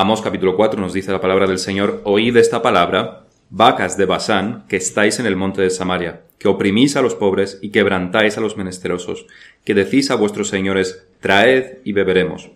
[0.00, 4.64] Amos capítulo 4 nos dice la palabra del Señor, oíd esta palabra, vacas de Basán,
[4.68, 8.40] que estáis en el monte de Samaria, que oprimís a los pobres y quebrantáis a
[8.40, 9.26] los menesterosos,
[9.64, 12.52] que decís a vuestros señores, traed y beberemos.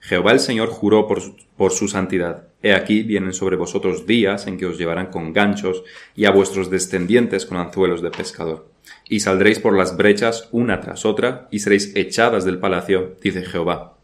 [0.00, 2.48] Jehová el Señor juró por su, por su santidad.
[2.62, 5.84] He aquí vienen sobre vosotros días en que os llevarán con ganchos
[6.16, 8.66] y a vuestros descendientes con anzuelos de pescador.
[9.10, 13.98] Y saldréis por las brechas una tras otra y seréis echadas del palacio, dice Jehová.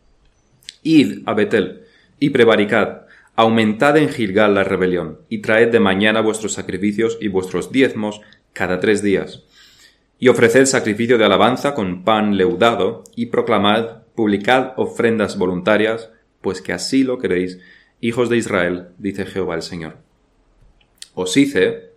[0.83, 1.84] Id a Betel
[2.19, 3.03] y prevaricad,
[3.37, 8.21] aumentad en Gilgal la rebelión y traed de mañana vuestros sacrificios y vuestros diezmos
[8.53, 9.45] cada tres días.
[10.19, 16.11] Y ofreced sacrificio de alabanza con pan leudado y proclamad, publicad ofrendas voluntarias,
[16.41, 17.59] pues que así lo queréis,
[18.01, 19.97] hijos de Israel, dice Jehová el Señor.
[21.15, 21.91] Os hice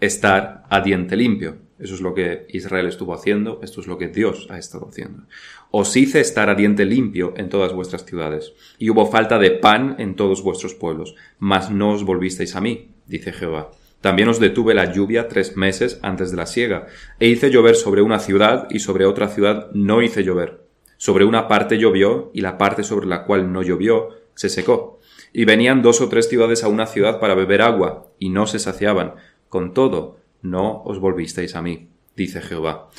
[0.00, 1.56] estar a diente limpio.
[1.78, 5.24] Eso es lo que Israel estuvo haciendo, esto es lo que Dios ha estado haciendo.
[5.70, 9.96] Os hice estar a diente limpio en todas vuestras ciudades, y hubo falta de pan
[9.98, 13.70] en todos vuestros pueblos, mas no os volvisteis a mí, dice Jehová.
[14.00, 16.86] También os detuve la lluvia tres meses antes de la siega,
[17.18, 20.62] e hice llover sobre una ciudad y sobre otra ciudad no hice llover.
[20.96, 25.00] Sobre una parte llovió y la parte sobre la cual no llovió se secó.
[25.32, 28.58] Y venían dos o tres ciudades a una ciudad para beber agua, y no se
[28.58, 29.14] saciaban.
[29.48, 32.90] Con todo, no os volvisteis a mí, dice Jehová.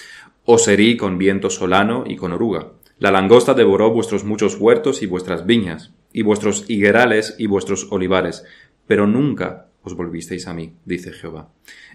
[0.52, 2.72] Os herí con viento solano y con oruga.
[2.98, 8.44] La langosta devoró vuestros muchos huertos y vuestras viñas, y vuestros higuerales y vuestros olivares,
[8.88, 11.50] pero nunca os volvisteis a mí, dice Jehová.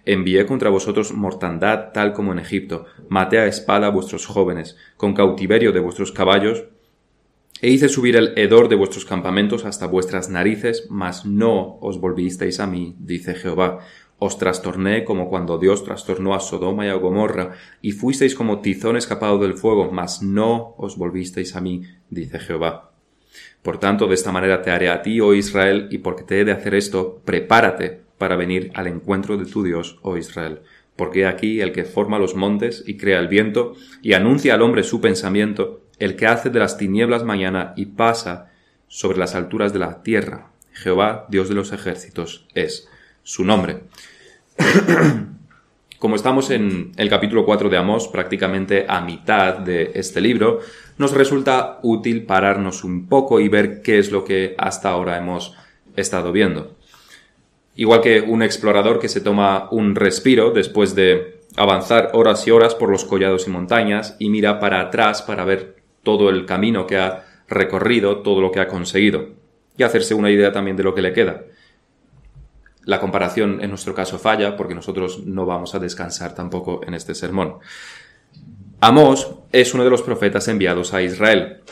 [0.04, 5.72] Envié contra vosotros mortandad tal como en Egipto, maté a espada vuestros jóvenes, con cautiverio
[5.72, 6.66] de vuestros caballos,
[7.60, 12.60] e hice subir el hedor de vuestros campamentos hasta vuestras narices, mas no os volvisteis
[12.60, 13.80] a mí, dice Jehová.
[14.26, 18.96] Os trastorné como cuando Dios trastornó a Sodoma y a Gomorra, y fuisteis como tizón
[18.96, 22.92] escapado del fuego, mas no os volvisteis a mí, dice Jehová.
[23.60, 26.46] Por tanto, de esta manera te haré a ti, oh Israel, y porque te he
[26.46, 30.62] de hacer esto, prepárate para venir al encuentro de tu Dios, oh Israel.
[30.96, 34.84] Porque aquí el que forma los montes y crea el viento, y anuncia al hombre
[34.84, 38.52] su pensamiento, el que hace de las tinieblas mañana y pasa
[38.88, 40.50] sobre las alturas de la tierra.
[40.72, 42.88] Jehová, Dios de los ejércitos, es
[43.22, 43.82] su nombre.
[45.98, 50.60] Como estamos en el capítulo 4 de Amós, prácticamente a mitad de este libro,
[50.98, 55.54] nos resulta útil pararnos un poco y ver qué es lo que hasta ahora hemos
[55.96, 56.76] estado viendo.
[57.76, 62.74] Igual que un explorador que se toma un respiro después de avanzar horas y horas
[62.74, 66.98] por los collados y montañas y mira para atrás para ver todo el camino que
[66.98, 69.30] ha recorrido, todo lo que ha conseguido,
[69.76, 71.44] y hacerse una idea también de lo que le queda.
[72.84, 77.14] La comparación en nuestro caso falla porque nosotros no vamos a descansar tampoco en este
[77.14, 77.58] sermón.
[78.80, 81.62] Amós es uno de los profetas enviados a Israel.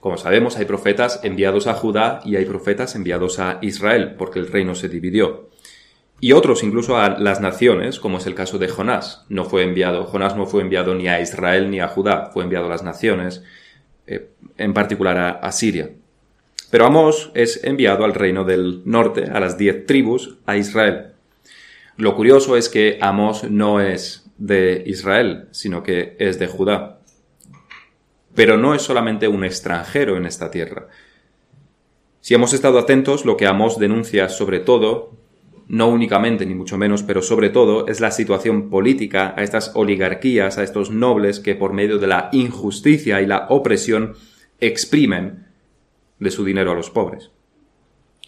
[0.00, 4.46] Como sabemos, hay profetas enviados a Judá y hay profetas enviados a Israel, porque el
[4.48, 5.48] reino se dividió.
[6.20, 9.24] Y otros incluso a las naciones, como es el caso de Jonás.
[9.28, 12.66] No fue enviado, Jonás no fue enviado ni a Israel ni a Judá, fue enviado
[12.66, 13.42] a las naciones,
[14.06, 15.90] eh, en particular a, a Siria.
[16.76, 21.12] Pero Amós es enviado al reino del norte, a las diez tribus, a Israel.
[21.96, 27.00] Lo curioso es que Amós no es de Israel, sino que es de Judá.
[28.34, 30.88] Pero no es solamente un extranjero en esta tierra.
[32.20, 35.14] Si hemos estado atentos, lo que Amós denuncia sobre todo,
[35.68, 40.58] no únicamente ni mucho menos, pero sobre todo, es la situación política a estas oligarquías,
[40.58, 44.12] a estos nobles que por medio de la injusticia y la opresión
[44.60, 45.45] exprimen
[46.18, 47.30] de su dinero a los pobres.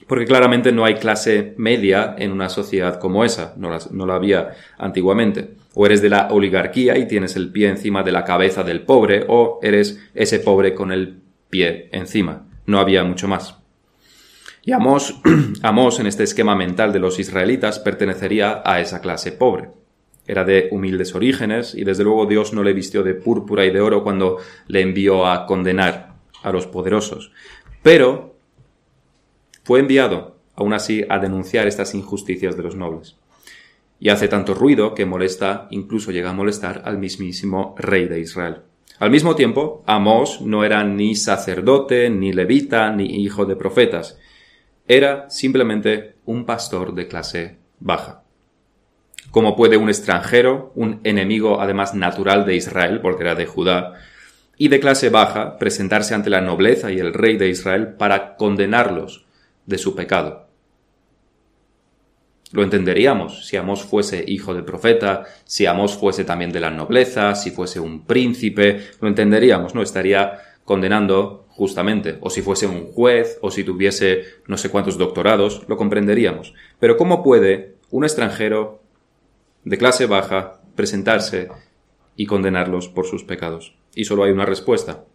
[0.06, 4.14] Porque claramente no hay clase media en una sociedad como esa, no la, no la
[4.14, 5.56] había antiguamente.
[5.74, 9.24] O eres de la oligarquía y tienes el pie encima de la cabeza del pobre,
[9.28, 12.46] o eres ese pobre con el pie encima.
[12.66, 13.58] No había mucho más.
[14.62, 15.20] Y Amós,
[15.62, 19.70] Amós, en este esquema mental de los israelitas, pertenecería a esa clase pobre.
[20.26, 23.80] Era de humildes orígenes y desde luego Dios no le vistió de púrpura y de
[23.80, 27.32] oro cuando le envió a condenar a los poderosos.
[27.82, 28.36] Pero
[29.64, 33.16] fue enviado, aún así, a denunciar estas injusticias de los nobles.
[34.00, 38.62] Y hace tanto ruido que molesta, incluso llega a molestar al mismísimo rey de Israel.
[38.98, 44.18] Al mismo tiempo, Amós no era ni sacerdote, ni levita, ni hijo de profetas.
[44.88, 48.22] Era simplemente un pastor de clase baja.
[49.30, 53.94] Como puede un extranjero, un enemigo además natural de Israel, porque era de Judá,
[54.58, 59.24] y de clase baja, presentarse ante la nobleza y el rey de Israel para condenarlos
[59.66, 60.48] de su pecado.
[62.50, 67.34] Lo entenderíamos si Amós fuese hijo del profeta, si Amós fuese también de la nobleza,
[67.34, 69.82] si fuese un príncipe, lo entenderíamos, ¿no?
[69.82, 75.64] Estaría condenando justamente, o si fuese un juez, o si tuviese no sé cuántos doctorados,
[75.68, 76.54] lo comprenderíamos.
[76.80, 78.82] Pero ¿cómo puede un extranjero
[79.64, 81.48] de clase baja presentarse
[82.16, 83.77] y condenarlos por sus pecados?
[83.98, 85.06] Y solo hay una respuesta.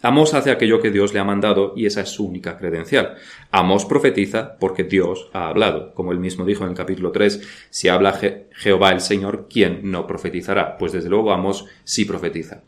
[0.00, 3.14] Amos hace aquello que Dios le ha mandado y esa es su única credencial.
[3.52, 5.94] Amos profetiza porque Dios ha hablado.
[5.94, 8.18] Como él mismo dijo en el capítulo 3, si habla
[8.54, 10.78] Jehová el Señor, ¿quién no profetizará?
[10.78, 12.62] Pues desde luego Amos sí profetiza.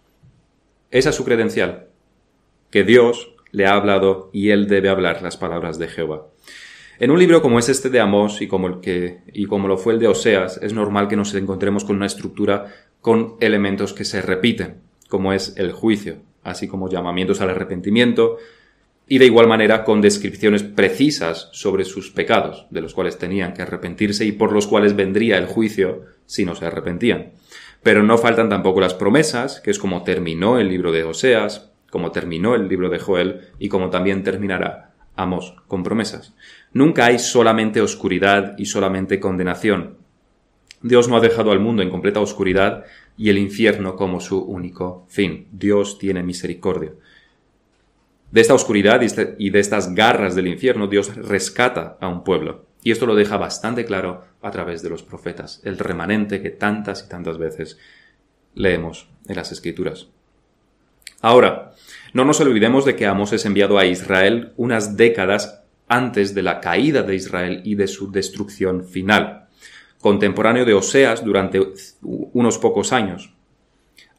[0.93, 1.89] Esa es su credencial,
[2.71, 6.29] que Dios le ha hablado y él debe hablar las palabras de Jehová.
[7.01, 9.79] En un libro como es este de Amós y como, el que, y como lo
[9.79, 14.05] fue el de Oseas, es normal que nos encontremos con una estructura con elementos que
[14.05, 14.84] se repiten,
[15.15, 18.39] como es el juicio, así como llamamientos al arrepentimiento,
[19.07, 23.63] y de igual manera con descripciones precisas sobre sus pecados, de los cuales tenían que
[23.63, 27.31] arrepentirse y por los cuales vendría el juicio si no se arrepentían.
[27.85, 32.11] Pero no faltan tampoco las promesas, que es como terminó el libro de Oseas, como
[32.11, 36.35] terminó el libro de Joel y como también terminará Amos con promesas.
[36.73, 39.99] Nunca hay solamente oscuridad y solamente condenación.
[40.83, 42.85] Dios no ha dejado al mundo en completa oscuridad
[43.17, 45.49] y el infierno como su único fin.
[45.53, 46.93] Dios tiene misericordia.
[48.31, 52.67] De esta oscuridad este, y de estas garras del infierno, Dios rescata a un pueblo.
[52.83, 57.05] Y esto lo deja bastante claro a través de los profetas, el remanente que tantas
[57.05, 57.79] y tantas veces
[58.55, 60.09] leemos en las Escrituras.
[61.21, 61.73] Ahora,
[62.13, 66.61] no nos olvidemos de que Amos es enviado a Israel unas décadas antes de la
[66.61, 69.44] caída de Israel y de su destrucción final,
[70.05, 71.63] contemporáneo de Oseas durante
[72.03, 73.33] unos pocos años.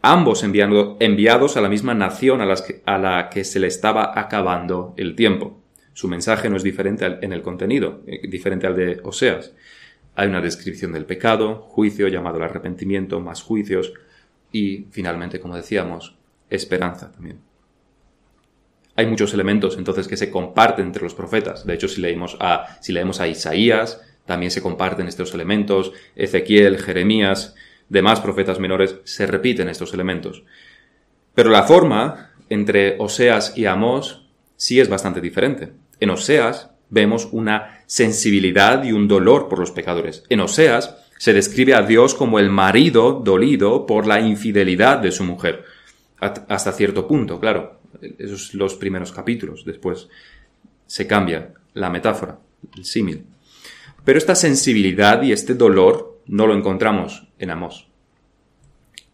[0.02, 2.52] Ambos enviados a la misma nación a,
[2.86, 5.62] a la que se le estaba acabando el tiempo.
[5.94, 9.54] Su mensaje no es diferente en el contenido, eh, diferente al de Oseas.
[10.16, 13.94] Hay una descripción del pecado, juicio llamado al arrepentimiento, más juicios
[14.52, 16.16] y, finalmente, como decíamos,
[16.50, 17.42] esperanza también.
[18.96, 21.64] Hay muchos elementos entonces que se comparten entre los profetas.
[21.64, 25.92] De hecho, si leemos a, si leemos a Isaías, también se comparten estos elementos.
[26.16, 27.56] Ezequiel, Jeremías,
[27.90, 30.44] demás profetas menores, se repiten estos elementos.
[31.34, 35.74] Pero la forma entre Oseas y Amós sí es bastante diferente.
[36.00, 40.24] En Oseas vemos una sensibilidad y un dolor por los pecadores.
[40.30, 45.24] En Oseas se describe a Dios como el marido dolido por la infidelidad de su
[45.24, 45.64] mujer.
[46.20, 47.80] Hasta cierto punto, claro.
[48.18, 49.64] Esos son los primeros capítulos.
[49.66, 50.10] Después
[50.86, 52.40] se cambia la metáfora,
[52.76, 53.26] el símil.
[54.06, 57.88] Pero esta sensibilidad y este dolor no lo encontramos en Amós.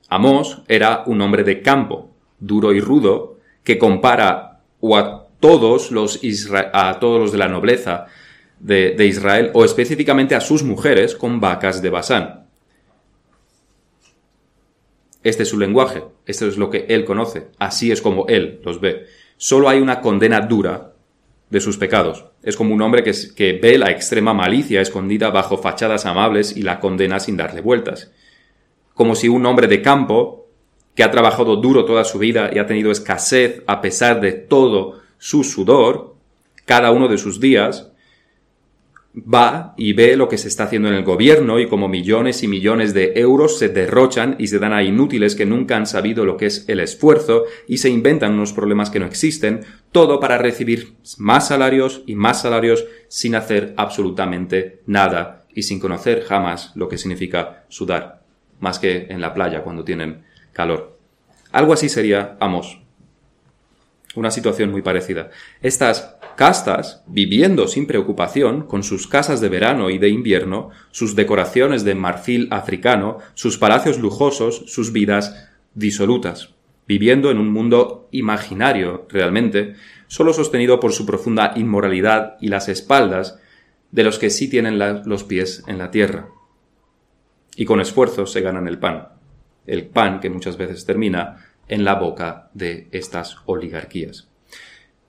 [0.10, 6.20] Amós era un hombre de campo, duro y rudo, que compara o a todos los,
[6.74, 8.08] a todos los de la nobleza
[8.60, 12.46] de, de, Israel, o específicamente a sus mujeres, con vacas de Basán.
[15.24, 18.82] Este es su lenguaje, esto es lo que él conoce, así es como él los
[18.82, 19.06] ve.
[19.38, 20.91] Solo hay una condena dura
[21.52, 22.26] de sus pecados.
[22.42, 26.64] Es como un hombre que, que ve la extrema malicia escondida bajo fachadas amables y
[26.64, 28.12] la condena sin darle vueltas.
[28.96, 30.48] Como si un hombre de campo,
[30.96, 35.02] que ha trabajado duro toda su vida y ha tenido escasez a pesar de todo
[35.18, 36.16] su sudor,
[36.66, 37.92] cada uno de sus días,
[39.16, 42.48] va y ve lo que se está haciendo en el gobierno y como millones y
[42.48, 46.38] millones de euros se derrochan y se dan a inútiles que nunca han sabido lo
[46.38, 50.96] que es el esfuerzo y se inventan unos problemas que no existen, todo para recibir
[51.18, 56.98] más salarios y más salarios sin hacer absolutamente nada y sin conocer jamás lo que
[56.98, 58.24] significa sudar,
[58.62, 60.98] más que en la playa cuando tienen calor.
[61.52, 62.82] Algo así sería Amos
[64.16, 65.30] una situación muy parecida.
[65.62, 71.84] Estas castas, viviendo sin preocupación, con sus casas de verano y de invierno, sus decoraciones
[71.84, 76.54] de marfil africano, sus palacios lujosos, sus vidas disolutas,
[76.88, 79.76] viviendo en un mundo imaginario realmente,
[80.08, 83.40] solo sostenido por su profunda inmoralidad y las espaldas
[83.92, 86.30] de los que sí tienen los pies en la tierra.
[87.56, 89.10] Y con esfuerzo se ganan el pan,
[89.68, 94.30] el pan que muchas veces termina en la boca de estas oligarquías.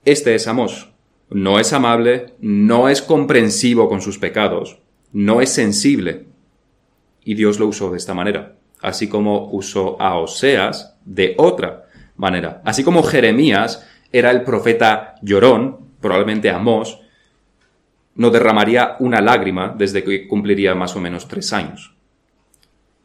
[0.05, 0.92] Este es Amós.
[1.35, 4.79] No es amable, no es comprensivo con sus pecados,
[5.13, 6.27] no es sensible.
[7.25, 11.87] Y Dios lo usó de esta manera, así como usó a Oseas de otra
[12.17, 12.61] manera.
[12.65, 17.01] Así como Jeremías era el profeta llorón, probablemente Amós,
[18.15, 21.95] no derramaría una lágrima desde que cumpliría más o menos tres años.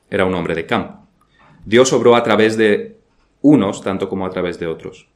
[0.10, 1.08] Era un hombre de campo.
[1.66, 2.98] Dios obró a través de
[3.42, 5.08] unos tanto como a través de otros.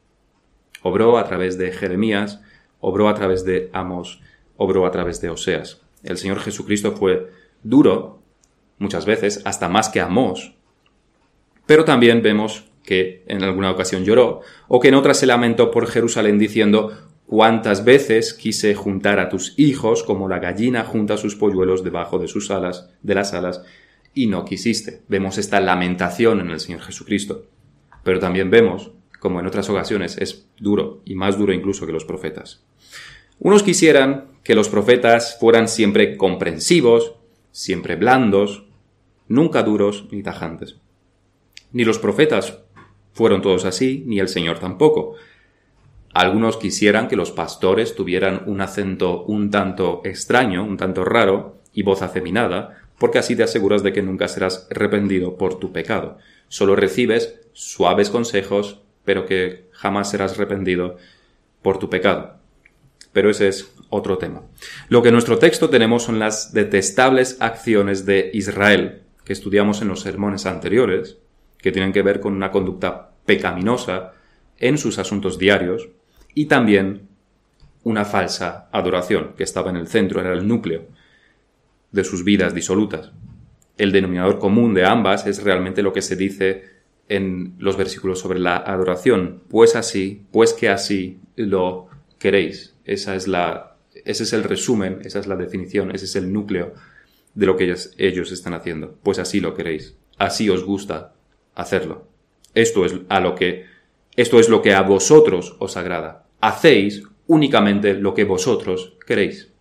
[0.82, 2.42] Obró a través de Jeremías,
[2.82, 4.22] obró a través de Amos,
[4.58, 5.82] obró a través de Oseas.
[6.04, 7.30] El Señor Jesucristo fue
[7.64, 8.22] duro,
[8.80, 10.56] muchas veces, hasta más que Amos,
[11.66, 15.88] pero también vemos que en alguna ocasión lloró, o que en otra se lamentó por
[15.88, 16.92] Jerusalén diciendo
[17.28, 22.28] cuántas veces quise juntar a tus hijos como la gallina junta sus polluelos debajo de
[22.28, 23.64] sus alas, de las alas,
[24.14, 25.04] y no quisiste.
[25.08, 27.46] Vemos esta lamentación en el Señor Jesucristo.
[28.04, 32.04] Pero también vemos, como en otras ocasiones, es duro, y más duro incluso que los
[32.04, 32.64] profetas.
[33.44, 37.16] Unos quisieran que los profetas fueran siempre comprensivos,
[37.52, 38.66] siempre blandos,
[39.28, 40.76] nunca duros ni tajantes.
[41.72, 42.60] Ni los profetas
[43.14, 45.16] fueron todos así, ni el Señor tampoco.
[46.14, 51.82] Algunos quisieran que los pastores tuvieran un acento un tanto extraño, un tanto raro, y
[51.82, 56.20] voz afeminada, porque así te aseguras de que nunca serás arrepentido por tu pecado.
[56.48, 60.98] Solo recibes suaves consejos, pero que jamás serás arrepentido
[61.64, 62.41] por tu pecado.
[63.14, 64.44] Pero ese es otro tema.
[64.90, 69.90] Lo que en nuestro texto tenemos son las detestables acciones de Israel, que estudiamos en
[69.90, 71.18] los sermones anteriores,
[71.58, 74.14] que tienen que ver con una conducta pecaminosa
[74.58, 75.90] en sus asuntos diarios,
[76.34, 77.10] y también
[77.84, 80.88] una falsa adoración, que estaba en el centro, era el núcleo
[81.92, 83.12] de sus vidas disolutas.
[83.78, 86.66] El denominador común de ambas es realmente lo que se dice
[87.10, 89.42] en los versículos sobre la adoración.
[89.50, 91.88] Pues así, pues que así lo
[92.20, 92.71] queréis.
[92.86, 96.74] Esa es la, ese es el resumen, esa es la definición, ese es el núcleo
[97.34, 98.98] de lo que ellos, ellos están haciendo.
[99.04, 99.96] Pues así lo queréis.
[100.18, 101.14] Así os gusta
[101.56, 102.08] hacerlo.
[102.54, 103.66] Esto es a lo que,
[104.16, 106.28] esto es lo que a vosotros os agrada.
[106.42, 109.52] Hacéis únicamente lo que vosotros queréis.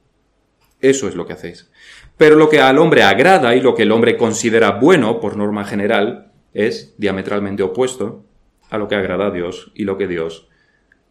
[0.80, 1.70] Eso es lo que hacéis.
[2.16, 5.64] Pero lo que al hombre agrada y lo que el hombre considera bueno, por norma
[5.64, 8.24] general, es diametralmente opuesto
[8.70, 10.48] a lo que agrada a Dios y lo que Dios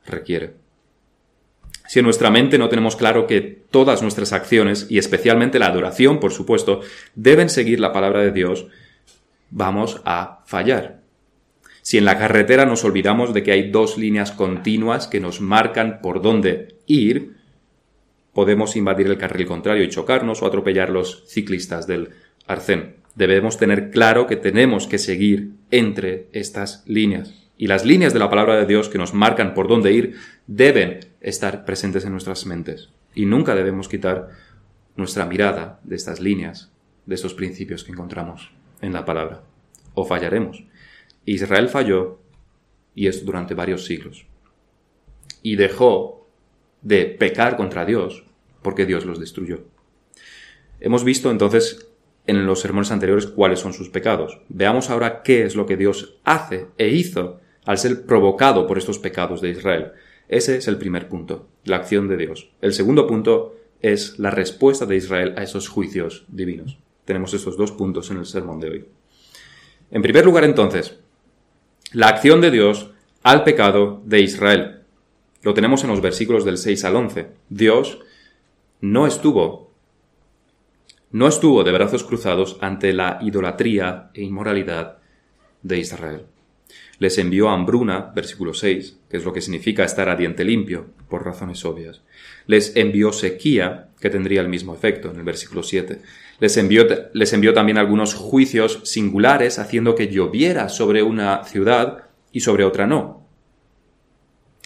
[0.05, 0.53] requiere.
[1.89, 6.19] Si en nuestra mente no tenemos claro que todas nuestras acciones, y especialmente la adoración,
[6.19, 6.81] por supuesto,
[7.15, 8.67] deben seguir la palabra de Dios,
[9.49, 10.99] vamos a fallar.
[11.81, 15.99] Si en la carretera nos olvidamos de que hay dos líneas continuas que nos marcan
[15.99, 17.37] por dónde ir,
[18.33, 22.09] podemos invadir el carril contrario y chocarnos o atropellar los ciclistas del
[22.45, 22.97] arcén.
[23.15, 27.33] Debemos tener claro que tenemos que seguir entre estas líneas.
[27.57, 31.08] Y las líneas de la palabra de Dios que nos marcan por dónde ir deben
[31.21, 32.89] estar presentes en nuestras mentes.
[33.13, 34.29] Y nunca debemos quitar
[34.95, 36.71] nuestra mirada de estas líneas,
[37.05, 39.43] de estos principios que encontramos en la palabra.
[39.93, 40.63] O fallaremos.
[41.25, 42.19] Israel falló,
[42.95, 44.25] y esto durante varios siglos.
[45.41, 46.27] Y dejó
[46.81, 48.25] de pecar contra Dios
[48.61, 49.63] porque Dios los destruyó.
[50.79, 51.89] Hemos visto entonces
[52.25, 54.39] en los sermones anteriores cuáles son sus pecados.
[54.49, 58.99] Veamos ahora qué es lo que Dios hace e hizo al ser provocado por estos
[58.99, 59.91] pecados de Israel.
[60.29, 62.51] Ese es el primer punto, la acción de Dios.
[62.61, 66.77] El segundo punto es la respuesta de Israel a esos juicios divinos.
[67.03, 68.85] Tenemos estos dos puntos en el sermón de hoy.
[69.89, 70.99] En primer lugar, entonces,
[71.93, 72.91] la acción de Dios
[73.23, 74.81] al pecado de Israel.
[75.41, 77.27] Lo tenemos en los versículos del 6 al 11.
[77.49, 77.99] Dios
[78.81, 79.71] no estuvo,
[81.11, 84.99] no estuvo de brazos cruzados ante la idolatría e inmoralidad
[85.63, 86.25] de Israel.
[86.99, 91.25] Les envió hambruna, versículo 6, que es lo que significa estar a diente limpio, por
[91.25, 92.01] razones obvias.
[92.45, 96.01] Les envió sequía, que tendría el mismo efecto, en el versículo 7.
[96.39, 102.41] Les envió, les envió también algunos juicios singulares, haciendo que lloviera sobre una ciudad y
[102.41, 103.25] sobre otra no.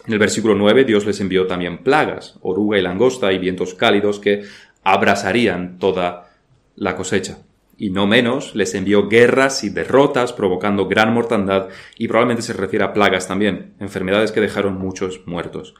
[0.06, 4.20] En el versículo 9 Dios les envió también plagas, oruga y langosta y vientos cálidos
[4.20, 4.44] que
[4.84, 6.30] abrasarían toda
[6.76, 7.38] la cosecha.
[7.78, 12.86] Y no menos, les envió guerras y derrotas, provocando gran mortandad, y probablemente se refiere
[12.86, 15.74] a plagas también, enfermedades que dejaron muchos muertos.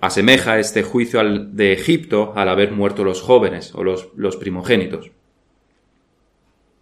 [0.00, 5.10] Asemeja este juicio al de Egipto al haber muerto los jóvenes o los, los primogénitos.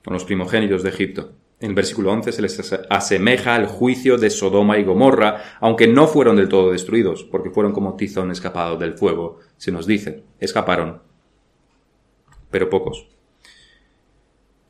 [0.05, 1.33] O los primogénitos de Egipto.
[1.61, 6.09] En el versículo 11 se les asemeja al juicio de Sodoma y Gomorra, aunque no
[6.09, 10.25] fueron del todo destruidos, porque fueron como tizón escapado del fuego, se nos dice.
[10.41, 11.01] Escaparon,
[12.51, 13.14] pero pocos.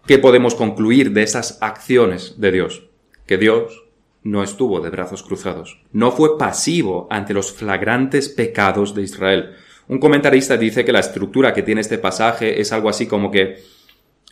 [0.06, 2.82] ¿Qué podemos concluir de esas acciones de Dios?
[3.24, 3.84] Que Dios
[4.22, 9.54] no estuvo de brazos cruzados, no fue pasivo ante los flagrantes pecados de Israel.
[9.88, 13.62] Un comentarista dice que la estructura que tiene este pasaje es algo así como que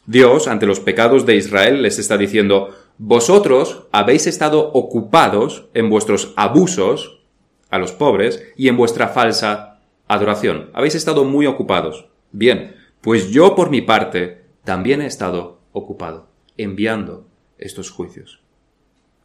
[0.05, 6.35] Dios, ante los pecados de Israel, les está diciendo, vosotros habéis estado ocupados en vuestros
[6.37, 7.23] abusos
[7.71, 10.69] a los pobres y en vuestra falsa adoración.
[10.75, 12.09] Habéis estado muy ocupados.
[12.31, 17.27] Bien, pues yo por mi parte también he estado ocupado, enviando
[17.59, 18.41] estos juicios.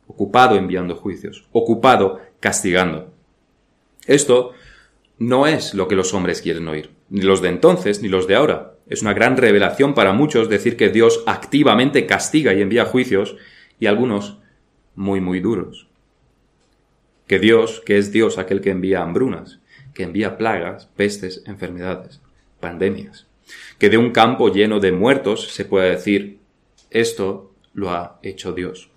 [0.08, 3.12] Ocupado enviando juicios, ocupado castigando.
[4.06, 4.54] Esto
[5.20, 8.36] no es lo que los hombres quieren oír, ni los de entonces ni los de
[8.36, 8.76] ahora.
[8.88, 13.36] Es una gran revelación para muchos decir que Dios activamente castiga y envía juicios,
[13.80, 14.38] y algunos
[14.96, 15.88] muy, muy duros.
[17.28, 19.60] Que Dios, que es Dios aquel que envía hambrunas,
[19.94, 22.22] que envía plagas, pestes, enfermedades,
[22.60, 23.27] pandemias.
[23.78, 26.40] Que de un campo lleno de muertos se pueda decir,
[26.90, 28.90] esto lo ha hecho Dios.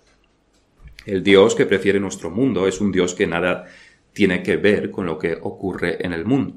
[1.05, 3.65] El Dios que prefiere nuestro mundo es un Dios que nada
[4.13, 6.55] tiene que ver con lo que ocurre en el mundo.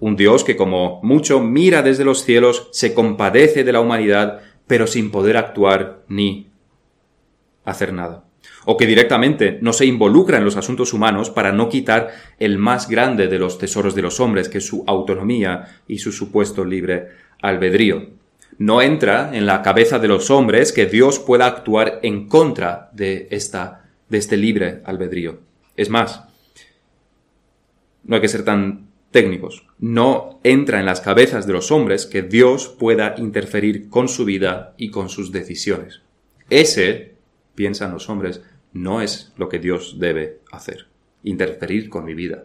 [0.00, 4.86] Un Dios que como mucho mira desde los cielos, se compadece de la humanidad, pero
[4.86, 6.50] sin poder actuar ni
[7.64, 8.27] hacer nada.
[8.70, 12.86] O que directamente no se involucra en los asuntos humanos para no quitar el más
[12.86, 17.08] grande de los tesoros de los hombres, que es su autonomía y su supuesto libre
[17.40, 18.10] albedrío.
[18.58, 23.28] No entra en la cabeza de los hombres que Dios pueda actuar en contra de,
[23.30, 25.38] esta, de este libre albedrío.
[25.74, 26.24] Es más,
[28.04, 29.64] no hay que ser tan técnicos.
[29.78, 34.74] No entra en las cabezas de los hombres que Dios pueda interferir con su vida
[34.76, 36.02] y con sus decisiones.
[36.50, 37.14] Ese,
[37.54, 40.86] piensan los hombres, no es lo que Dios debe hacer,
[41.22, 42.44] interferir con mi vida.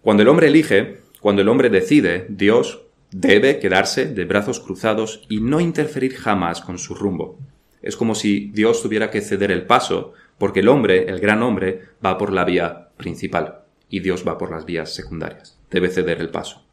[0.00, 2.82] Cuando el hombre elige, cuando el hombre decide, Dios
[3.12, 7.38] debe quedarse de brazos cruzados y no interferir jamás con su rumbo.
[7.82, 11.82] Es como si Dios tuviera que ceder el paso, porque el hombre, el gran hombre,
[12.04, 15.58] va por la vía principal y Dios va por las vías secundarias.
[15.70, 16.64] Debe ceder el paso.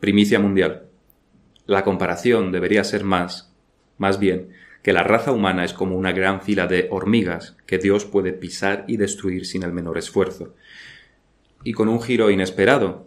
[0.00, 0.86] Primicia mundial.
[1.66, 3.49] La comparación debería ser más,
[4.00, 4.48] más bien,
[4.82, 8.86] que la raza humana es como una gran fila de hormigas que Dios puede pisar
[8.88, 10.54] y destruir sin el menor esfuerzo.
[11.64, 13.06] Y con un giro inesperado.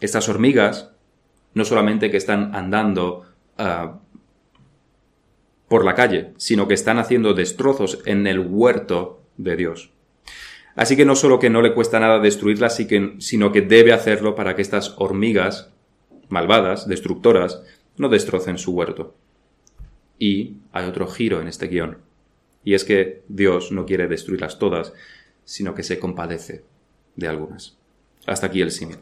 [0.00, 0.90] Estas hormigas,
[1.54, 3.24] no solamente que están andando
[3.56, 4.00] ah,
[5.68, 9.92] por la calle, sino que están haciendo destrozos en el huerto de Dios.
[10.74, 14.56] Así que no solo que no le cuesta nada destruirla, sino que debe hacerlo para
[14.56, 15.70] que estas hormigas
[16.28, 17.62] malvadas, destructoras,
[17.96, 19.14] no destrocen su huerto.
[20.18, 21.98] Y hay otro giro en este guion.
[22.64, 24.92] Y es que Dios no quiere destruirlas todas,
[25.44, 26.64] sino que se compadece
[27.14, 27.76] de algunas.
[28.26, 28.96] Hasta aquí el símil.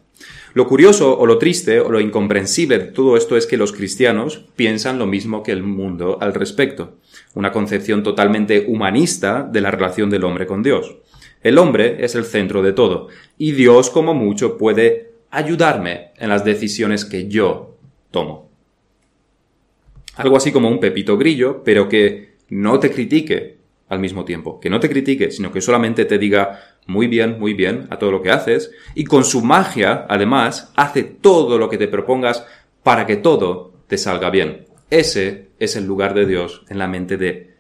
[0.53, 4.45] Lo curioso o lo triste o lo incomprensible de todo esto es que los cristianos
[4.55, 6.99] piensan lo mismo que el mundo al respecto.
[7.35, 10.97] Una concepción totalmente humanista de la relación del hombre con Dios.
[11.43, 16.45] El hombre es el centro de todo y Dios como mucho puede ayudarme en las
[16.45, 17.77] decisiones que yo
[18.11, 18.44] tomo.
[20.17, 24.61] Algo así como un pepito grillo, pero que no te critique al mismo tiempo.
[24.61, 28.11] Que no te critique, sino que solamente te diga muy bien, muy bien a todo
[28.11, 28.71] lo que haces.
[28.95, 32.47] Y con su magia, además, hace todo lo que te propongas
[32.83, 34.67] para que todo te salga bien.
[34.91, 37.55] Ese es el lugar de Dios en la mente de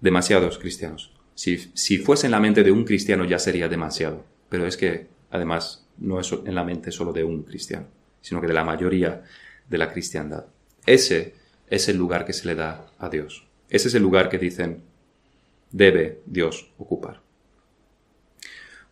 [0.00, 1.12] demasiados cristianos.
[1.34, 4.24] Si, si fuese en la mente de un cristiano ya sería demasiado.
[4.48, 7.86] Pero es que, además, no es en la mente solo de un cristiano,
[8.20, 9.22] sino que de la mayoría
[9.68, 10.46] de la cristiandad.
[10.84, 11.34] Ese
[11.68, 13.46] es el lugar que se le da a Dios.
[13.68, 14.82] Ese es el lugar que dicen
[15.70, 17.20] debe Dios ocupar.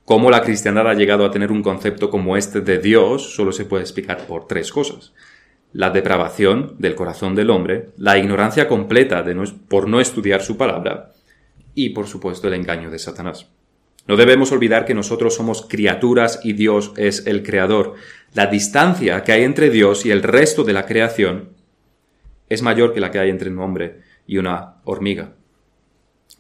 [0.05, 3.65] Cómo la cristiandad ha llegado a tener un concepto como este de Dios solo se
[3.65, 5.15] puede explicar por tres cosas.
[5.73, 9.35] La depravación del corazón del hombre, la ignorancia completa de
[9.67, 11.13] por no estudiar su palabra
[11.75, 13.49] y, por supuesto, el engaño de Satanás.
[14.07, 17.95] No debemos olvidar que nosotros somos criaturas y Dios es el creador.
[18.35, 21.49] La distancia que hay entre Dios y el resto de la creación
[22.49, 25.35] es mayor que la que hay entre un hombre y una hormiga.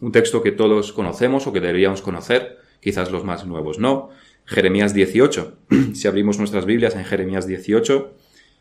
[0.00, 4.10] Un texto que todos conocemos o que deberíamos conocer, quizás los más nuevos no.
[4.44, 5.58] Jeremías 18.
[5.94, 8.14] si abrimos nuestras Biblias en Jeremías 18,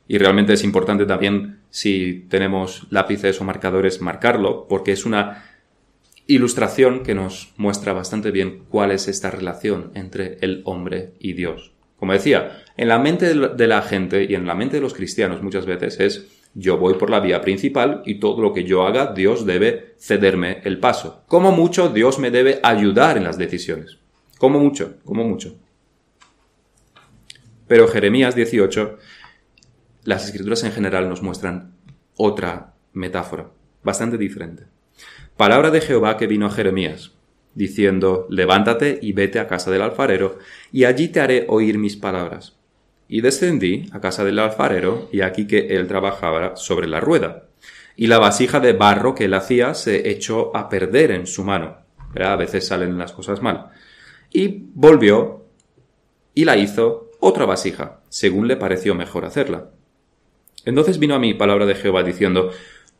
[0.08, 5.46] y realmente es importante también si tenemos lápices o marcadores marcarlo, porque es una
[6.28, 11.74] ilustración que nos muestra bastante bien cuál es esta relación entre el hombre y Dios.
[11.98, 15.42] Como decía, en la mente de la gente y en la mente de los cristianos
[15.42, 19.14] muchas veces es yo voy por la vía principal y todo lo que yo haga,
[19.14, 21.24] Dios debe cederme el paso.
[21.28, 23.98] Como mucho, Dios me debe ayudar en las decisiones.
[24.38, 25.56] Como mucho, como mucho.
[27.68, 28.98] Pero Jeremías 18,
[30.04, 31.76] las escrituras en general nos muestran
[32.18, 33.50] otra metáfora,
[33.84, 34.66] bastante diferente.
[35.38, 37.14] Palabra de Jehová que vino a Jeremías,
[37.56, 40.38] diciendo, levántate y vete a casa del alfarero,
[40.72, 42.56] y allí te haré oír mis palabras.
[43.08, 47.48] Y descendí a casa del alfarero, y aquí que él trabajaba sobre la rueda.
[47.96, 51.78] Y la vasija de barro que él hacía se echó a perder en su mano.
[52.16, 53.70] A veces salen las cosas mal.
[54.32, 55.46] Y volvió
[56.34, 59.70] y la hizo otra vasija, según le pareció mejor hacerla.
[60.66, 62.52] Entonces vino a mí palabra de Jehová diciendo,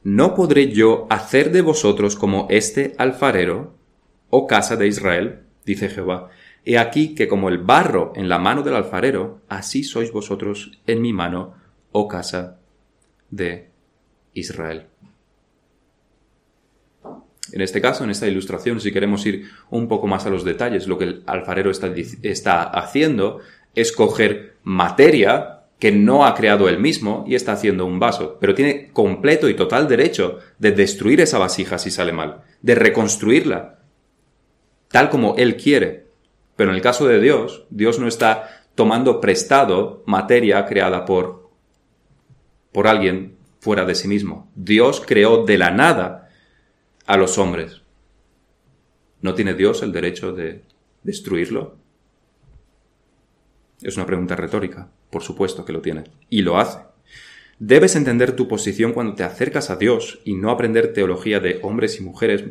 [0.04, 3.76] ¿No podré yo hacer de vosotros como este alfarero,
[4.30, 5.40] oh casa de Israel?
[5.66, 6.30] dice Jehová,
[6.66, 11.02] He aquí que como el barro en la mano del alfarero, así sois vosotros en
[11.02, 11.56] mi mano,
[11.92, 12.60] oh casa
[13.30, 13.70] de
[14.34, 14.88] Israel.
[17.52, 20.88] En este caso, en esta ilustración, si queremos ir un poco más a los detalles,
[20.88, 23.42] lo que el alfarero está, está haciendo
[23.76, 28.56] es coger materia que no ha creado él mismo y está haciendo un vaso, pero
[28.56, 33.80] tiene completo y total derecho de destruir esa vasija si sale mal, de reconstruirla
[34.94, 36.03] tal como él quiere.
[36.56, 41.44] Pero en el caso de Dios, Dios no está tomando prestado materia creada por
[42.74, 44.52] por alguien fuera de sí mismo.
[44.56, 46.30] Dios creó de la nada
[47.06, 47.82] a los hombres.
[49.22, 50.64] ¿No tiene Dios el derecho de
[51.04, 51.78] destruirlo?
[53.82, 54.90] Es una pregunta retórica.
[55.10, 56.04] Por supuesto que lo tiene.
[56.30, 56.80] Y lo hace.
[57.60, 62.00] Debes entender tu posición cuando te acercas a Dios y no aprender teología de hombres
[62.00, 62.44] y mujeres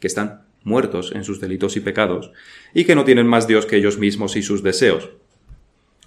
[0.00, 2.30] que están muertos en sus delitos y pecados
[2.74, 5.10] y que no tienen más Dios que ellos mismos y sus deseos.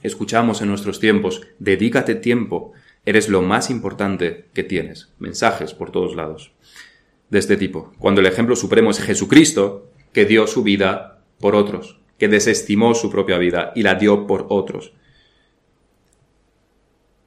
[0.03, 2.71] Escuchamos en nuestros tiempos, dedícate tiempo,
[3.05, 5.09] eres lo más importante que tienes.
[5.19, 6.51] Mensajes por todos lados.
[7.29, 7.93] De este tipo.
[7.99, 13.09] Cuando el ejemplo supremo es Jesucristo, que dio su vida por otros, que desestimó su
[13.09, 14.93] propia vida y la dio por otros.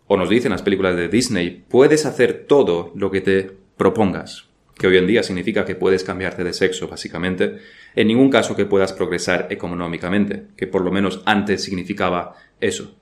[0.07, 4.87] O nos dicen las películas de Disney, puedes hacer todo lo que te propongas, que
[4.87, 7.59] hoy en día significa que puedes cambiarte de sexo, básicamente,
[7.95, 12.97] en ningún caso que puedas progresar económicamente, que por lo menos antes significaba eso.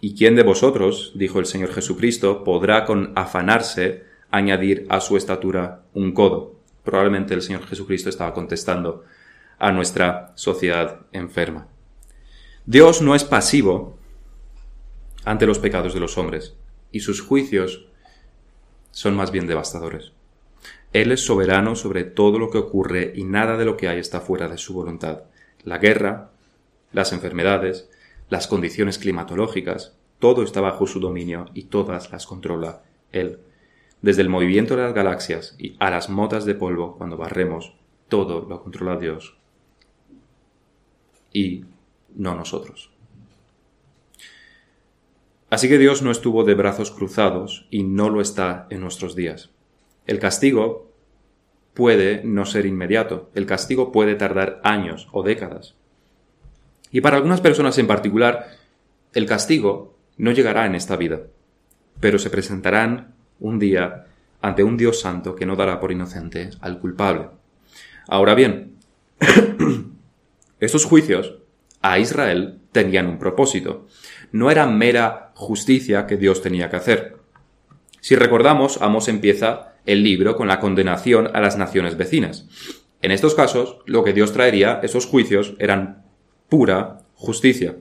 [0.00, 5.82] ¿Y quién de vosotros, dijo el Señor Jesucristo, podrá con afanarse añadir a su estatura
[5.92, 6.60] un codo?
[6.84, 9.04] Probablemente el Señor Jesucristo estaba contestando
[9.58, 11.66] a nuestra sociedad enferma.
[12.64, 13.98] Dios no es pasivo
[15.24, 16.54] ante los pecados de los hombres,
[16.92, 17.87] y sus juicios
[18.98, 20.10] son más bien devastadores.
[20.92, 24.20] Él es soberano sobre todo lo que ocurre y nada de lo que hay está
[24.20, 25.22] fuera de su voluntad.
[25.62, 26.32] La guerra,
[26.92, 27.88] las enfermedades,
[28.28, 32.82] las condiciones climatológicas, todo está bajo su dominio y todas las controla
[33.12, 33.38] Él.
[34.02, 37.74] Desde el movimiento de las galaxias y a las motas de polvo cuando barremos,
[38.08, 39.36] todo lo controla Dios.
[41.32, 41.66] Y
[42.16, 42.90] no nosotros.
[45.50, 49.50] Así que Dios no estuvo de brazos cruzados y no lo está en nuestros días.
[50.06, 50.90] El castigo
[51.74, 55.74] puede no ser inmediato, el castigo puede tardar años o décadas.
[56.90, 58.48] Y para algunas personas en particular,
[59.14, 61.20] el castigo no llegará en esta vida,
[62.00, 64.06] pero se presentarán un día
[64.40, 67.28] ante un Dios santo que no dará por inocente al culpable.
[68.06, 68.76] Ahora bien,
[70.60, 71.34] estos juicios
[71.80, 73.86] a Israel tenían un propósito.
[74.32, 77.16] No era mera justicia que Dios tenía que hacer.
[78.00, 82.46] Si recordamos, Amos empieza el libro con la condenación a las naciones vecinas.
[83.00, 86.04] En estos casos, lo que Dios traería, esos juicios, eran
[86.48, 87.76] pura justicia.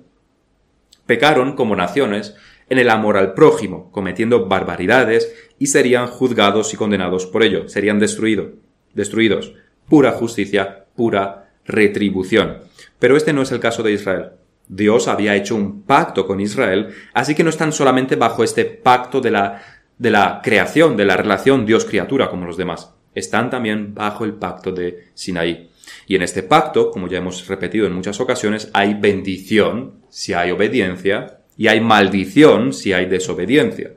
[1.05, 2.35] Pecaron como naciones
[2.69, 7.99] en el amor al prójimo, cometiendo barbaridades y serían juzgados y condenados por ello, serían
[7.99, 8.49] destruidos,
[8.93, 9.53] destruidos.
[9.87, 12.57] Pura justicia, pura retribución.
[12.99, 14.31] Pero este no es el caso de Israel.
[14.67, 19.21] Dios había hecho un pacto con Israel, así que no están solamente bajo este pacto
[19.21, 19.61] de la,
[19.97, 22.93] de la creación, de la relación Dios-criatura como los demás.
[23.15, 25.69] Están también bajo el pacto de Sinaí.
[26.05, 30.51] Y en este pacto, como ya hemos repetido en muchas ocasiones, hay bendición si hay
[30.51, 33.93] obediencia y hay maldición si hay desobediencia.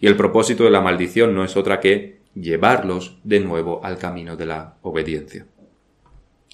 [0.00, 4.36] Y el propósito de la maldición no es otra que llevarlos de nuevo al camino
[4.36, 5.46] de la obediencia.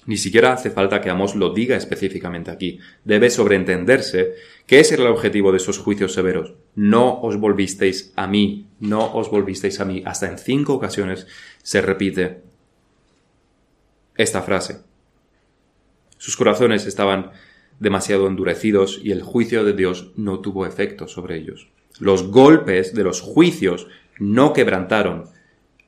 [0.05, 2.79] Ni siquiera hace falta que Amos lo diga específicamente aquí.
[3.03, 4.35] Debe sobreentenderse
[4.67, 6.53] que ese era el objetivo de esos juicios severos.
[6.75, 10.03] No os volvisteis a mí, no os volvisteis a mí.
[10.05, 11.25] Hasta en cinco ocasiones
[11.63, 12.43] se repite
[14.15, 14.81] esta frase.
[16.17, 17.31] Sus corazones estaban
[17.79, 21.69] demasiado endurecidos y el juicio de Dios no tuvo efecto sobre ellos.
[21.99, 23.87] Los golpes de los juicios
[24.19, 25.25] no quebrantaron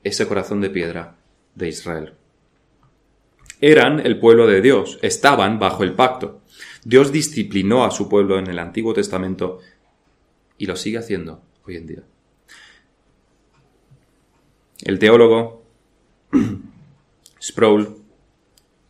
[0.03, 1.17] ese corazón de piedra
[1.55, 2.13] de Israel
[3.61, 6.41] eran el pueblo de Dios, estaban bajo el pacto.
[6.83, 9.59] Dios disciplinó a su pueblo en el Antiguo Testamento
[10.57, 12.03] y lo sigue haciendo hoy en día.
[14.83, 15.63] El teólogo
[17.41, 17.97] Sproul,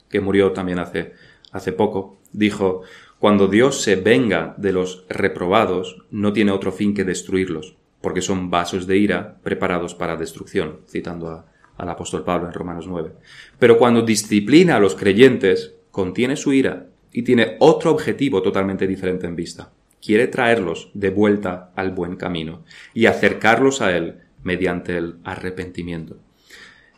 [0.10, 1.14] que murió también hace,
[1.52, 2.84] hace poco, dijo,
[3.20, 8.50] cuando Dios se venga de los reprobados, no tiene otro fin que destruirlos, porque son
[8.50, 11.46] vasos de ira preparados para destrucción, citando a,
[11.78, 13.12] al apóstol Pablo en Romanos 9.
[13.60, 19.28] Pero cuando disciplina a los creyentes, contiene su ira y tiene otro objetivo totalmente diferente
[19.28, 19.72] en vista.
[20.02, 22.64] Quiere traerlos de vuelta al buen camino
[22.94, 26.18] y acercarlos a Él mediante el arrepentimiento.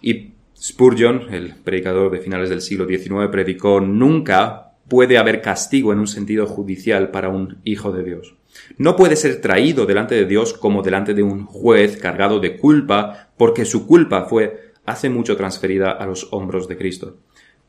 [0.02, 6.00] Y Spurgeon, el predicador de finales del siglo XIX, predicó nunca puede haber castigo en
[6.00, 8.36] un sentido judicial para un hijo de Dios.
[8.78, 13.30] No puede ser traído delante de Dios como delante de un juez cargado de culpa
[13.38, 17.18] porque su culpa fue hace mucho transferida a los hombros de Cristo.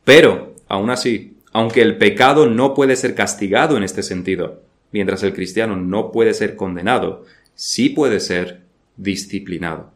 [0.04, 5.34] Pero, aún así, aunque el pecado no puede ser castigado en este sentido, mientras el
[5.34, 8.62] cristiano no puede ser condenado, sí puede ser
[8.96, 9.92] disciplinado.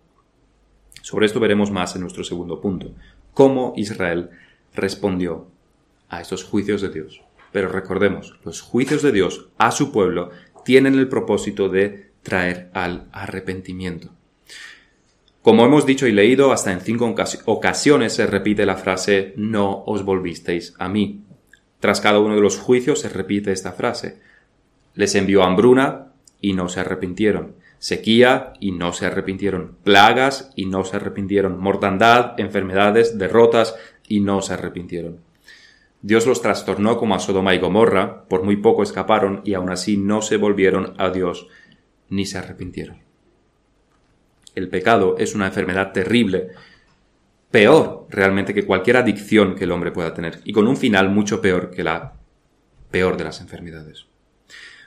[1.02, 2.92] Sobre esto veremos más en nuestro segundo punto,
[3.32, 4.30] cómo Israel
[4.74, 5.46] respondió
[6.08, 7.22] a estos juicios de Dios.
[7.52, 10.30] Pero recordemos, los juicios de Dios a su pueblo
[10.64, 14.10] tienen el propósito de traer al arrepentimiento.
[15.44, 20.02] Como hemos dicho y leído, hasta en cinco ocasiones se repite la frase no os
[20.02, 21.20] volvisteis a mí.
[21.80, 24.22] Tras cada uno de los juicios se repite esta frase.
[24.94, 27.57] Les envió hambruna y no se arrepintieron.
[27.78, 29.76] Sequía y no se arrepintieron.
[29.85, 31.61] Plagas y no se arrepintieron.
[31.61, 33.76] Mortandad, enfermedades, derrotas
[34.09, 35.18] y no se arrepintieron.
[36.00, 39.98] Dios los trastornó como a Sodoma y Gomorra, por muy poco escaparon y aún así
[39.98, 41.48] no se volvieron a Dios
[42.09, 43.04] ni se arrepintieron.
[44.55, 46.49] El pecado es una enfermedad terrible,
[47.51, 51.40] peor realmente que cualquier adicción que el hombre pueda tener, y con un final mucho
[51.40, 52.14] peor que la
[52.90, 54.07] peor de las enfermedades.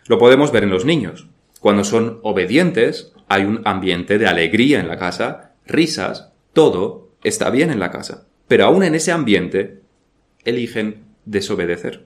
[0.08, 1.28] Lo podemos ver en los niños.
[1.60, 7.70] Cuando son obedientes, hay un ambiente de alegría en la casa, risas, todo está bien
[7.70, 8.28] en la casa.
[8.48, 9.82] Pero aún en ese ambiente,
[10.46, 12.06] eligen desobedecer.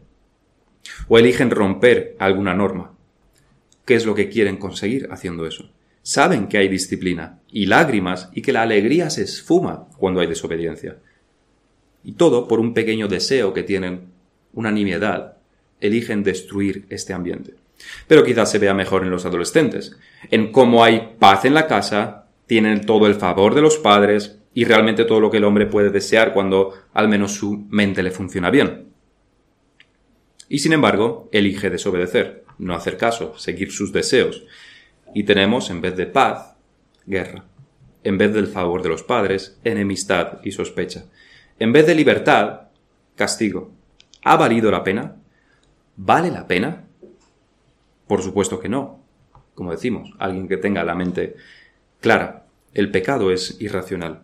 [1.07, 2.93] O eligen romper alguna norma.
[3.85, 5.69] ¿Qué es lo que quieren conseguir haciendo eso?
[6.03, 10.97] Saben que hay disciplina y lágrimas y que la alegría se esfuma cuando hay desobediencia.
[12.03, 14.07] Y todo por un pequeño deseo que tienen,
[14.53, 15.37] una nimiedad,
[15.79, 17.53] eligen destruir este ambiente.
[18.07, 19.97] Pero quizás se vea mejor en los adolescentes,
[20.29, 24.65] en cómo hay paz en la casa, tienen todo el favor de los padres y
[24.65, 28.49] realmente todo lo que el hombre puede desear cuando al menos su mente le funciona
[28.49, 28.87] bien.
[30.49, 34.43] Y sin embargo, elige desobedecer, no hacer caso, seguir sus deseos.
[35.13, 36.55] Y tenemos, en vez de paz,
[37.05, 37.45] guerra.
[38.03, 41.05] En vez del favor de los padres, enemistad y sospecha.
[41.59, 42.69] En vez de libertad,
[43.15, 43.71] castigo.
[44.23, 45.17] ¿Ha valido la pena?
[45.95, 46.85] ¿Vale la pena?
[48.07, 48.99] Por supuesto que no.
[49.53, 51.35] Como decimos, alguien que tenga la mente
[51.99, 52.45] clara.
[52.73, 54.23] El pecado es irracional.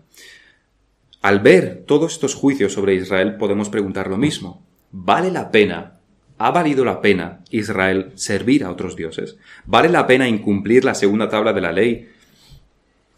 [1.21, 4.65] Al ver todos estos juicios sobre Israel podemos preguntar lo mismo.
[4.91, 5.96] ¿Vale la pena
[6.39, 9.37] ¿Ha valido la pena Israel servir a otros dioses?
[9.65, 12.09] ¿Vale la pena incumplir la segunda tabla de la ley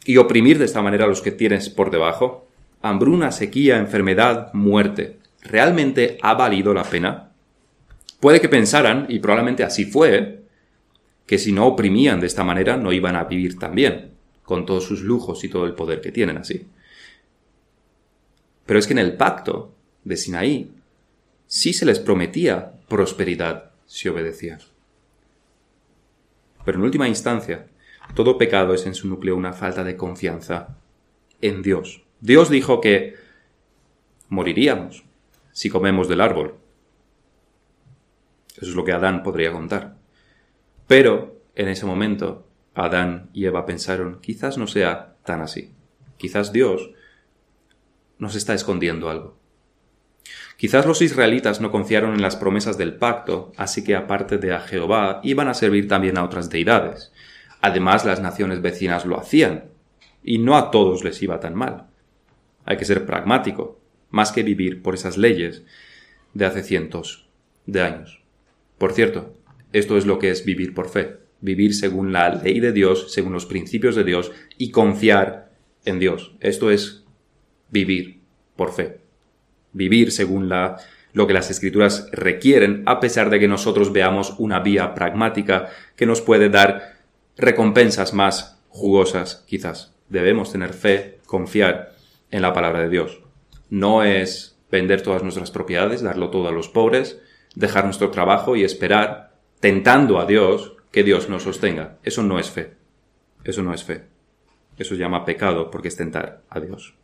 [0.06, 2.48] y oprimir de esta manera a los que tienes por debajo?
[2.82, 5.18] Hambruna, sequía, enfermedad, muerte.
[5.42, 7.32] ¿Realmente ha valido la pena?
[8.22, 10.44] Puede que pensaran, y probablemente así fue,
[11.26, 14.12] que si no oprimían de esta manera no iban a vivir tan bien,
[14.44, 16.66] con todos sus lujos y todo el poder que tienen así.
[18.66, 19.74] Pero es que en el pacto
[20.06, 20.72] de Sinaí
[21.48, 24.60] sí se les prometía prosperidad si obedecían.
[26.66, 27.68] Pero en última instancia,
[28.16, 30.78] todo pecado es en su núcleo una falta de confianza
[31.42, 32.04] en Dios.
[32.20, 33.16] Dios dijo que
[34.28, 35.06] moriríamos
[35.52, 36.56] si comemos del árbol.
[38.58, 39.98] Eso es lo que Adán podría contar.
[40.88, 45.74] Pero en ese momento, Adán y Eva pensaron, quizás no sea tan así.
[46.18, 46.92] Quizás Dios
[48.18, 49.39] nos está escondiendo algo.
[50.60, 54.60] Quizás los israelitas no confiaron en las promesas del pacto, así que aparte de a
[54.60, 57.14] Jehová iban a servir también a otras deidades.
[57.62, 59.70] Además, las naciones vecinas lo hacían,
[60.22, 61.88] y no a todos les iba tan mal.
[62.66, 65.64] Hay que ser pragmático, más que vivir por esas leyes
[66.34, 67.30] de hace cientos
[67.66, 68.22] de años.
[68.78, 69.38] Por cierto,
[69.72, 73.32] esto es lo que es vivir por fe, vivir según la ley de Dios, según
[73.32, 75.54] los principios de Dios y confiar
[75.86, 76.36] en Dios.
[76.42, 77.06] Esto es
[77.70, 78.20] vivir
[78.58, 79.09] por fe
[79.74, 80.78] vivir según la,
[81.14, 86.06] lo que las escrituras requieren, a pesar de que nosotros veamos una vía pragmática que
[86.06, 86.98] nos puede dar
[87.38, 89.94] recompensas más jugosas, quizás.
[90.10, 91.94] Debemos tener fe, confiar
[92.32, 93.22] en la palabra de Dios.
[93.70, 97.20] No es vender todas nuestras propiedades, darlo todo a los pobres,
[97.56, 101.98] dejar nuestro trabajo y esperar, tentando a Dios, que Dios nos sostenga.
[102.04, 102.74] Eso no es fe.
[103.44, 104.06] Eso no es fe.
[104.78, 106.96] Eso se llama pecado porque es tentar a Dios.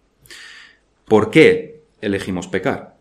[1.05, 1.74] ¿Por qué
[2.05, 2.95] elegimos pecar.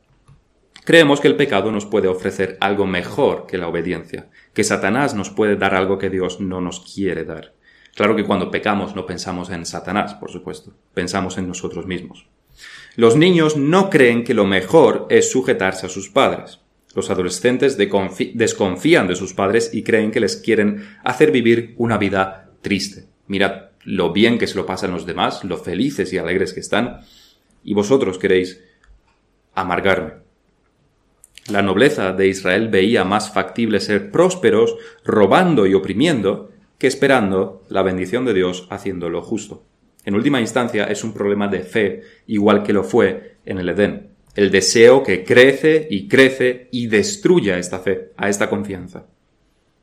[0.85, 5.31] Creemos que el pecado nos puede ofrecer algo mejor que la obediencia, que Satanás nos
[5.31, 7.55] puede dar algo que Dios no nos quiere dar.
[7.95, 12.27] Claro que cuando pecamos no pensamos en Satanás, por supuesto, pensamos en nosotros mismos.
[12.97, 16.61] Los niños no creen que lo mejor es sujetarse a sus padres.
[16.95, 22.51] Los adolescentes desconfían de sus padres y creen que les quieren hacer vivir una vida
[22.63, 23.07] triste.
[23.27, 27.01] Mirad lo bien que se lo pasan los demás, lo felices y alegres que están,
[27.65, 28.63] y vosotros queréis
[29.55, 30.25] amargarme.
[31.49, 37.83] La nobleza de Israel veía más factible ser prósperos robando y oprimiendo que esperando la
[37.83, 39.65] bendición de Dios haciendo lo justo.
[40.05, 44.11] En última instancia es un problema de fe, igual que lo fue en el Edén.
[44.35, 49.07] El deseo que crece y crece y destruye esta fe, a esta confianza,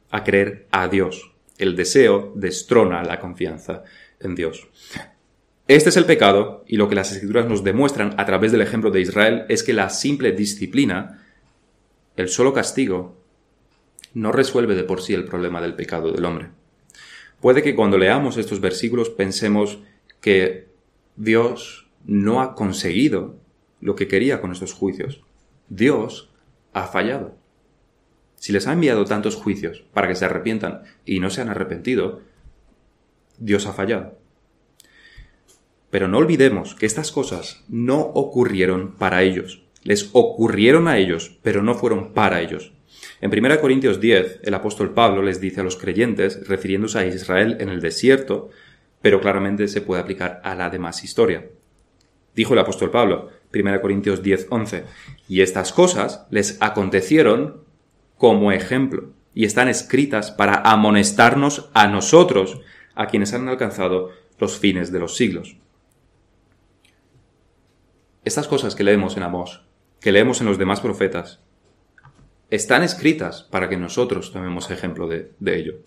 [0.10, 1.32] a creer a Dios.
[1.58, 3.84] El deseo destrona la confianza
[4.20, 4.68] en Dios.
[5.72, 8.92] Este es el pecado y lo que las escrituras nos demuestran a través del ejemplo
[8.92, 11.26] de Israel es que la simple disciplina,
[12.18, 13.16] el solo castigo,
[14.14, 16.50] no resuelve de por sí el problema del pecado del hombre.
[17.40, 19.80] Puede que cuando leamos estos versículos pensemos
[20.20, 20.68] que
[21.16, 23.38] Dios no ha conseguido
[23.80, 25.22] lo que quería con estos juicios.
[25.70, 26.34] Dios
[26.74, 27.38] ha fallado.
[28.36, 32.20] Si les ha enviado tantos juicios para que se arrepientan y no se han arrepentido,
[33.38, 34.21] Dios ha fallado.
[35.92, 39.62] Pero no olvidemos que estas cosas no ocurrieron para ellos.
[39.84, 42.72] Les ocurrieron a ellos, pero no fueron para ellos.
[43.20, 47.58] En 1 Corintios 10, el apóstol Pablo les dice a los creyentes, refiriéndose a Israel
[47.60, 48.50] en el desierto,
[49.02, 51.50] pero claramente se puede aplicar a la demás historia.
[52.36, 54.84] Dijo el apóstol Pablo, 1 Corintios 10, 11,
[55.28, 57.64] y estas cosas les acontecieron
[58.18, 62.62] como ejemplo, y están escritas para amonestarnos a nosotros,
[62.96, 65.58] a quienes han alcanzado los fines de los siglos.
[68.24, 69.62] Estas cosas que leemos en Amós,
[70.00, 71.40] que leemos en los demás profetas,
[72.52, 75.80] están escritas para que nosotros tomemos ejemplo de, ello.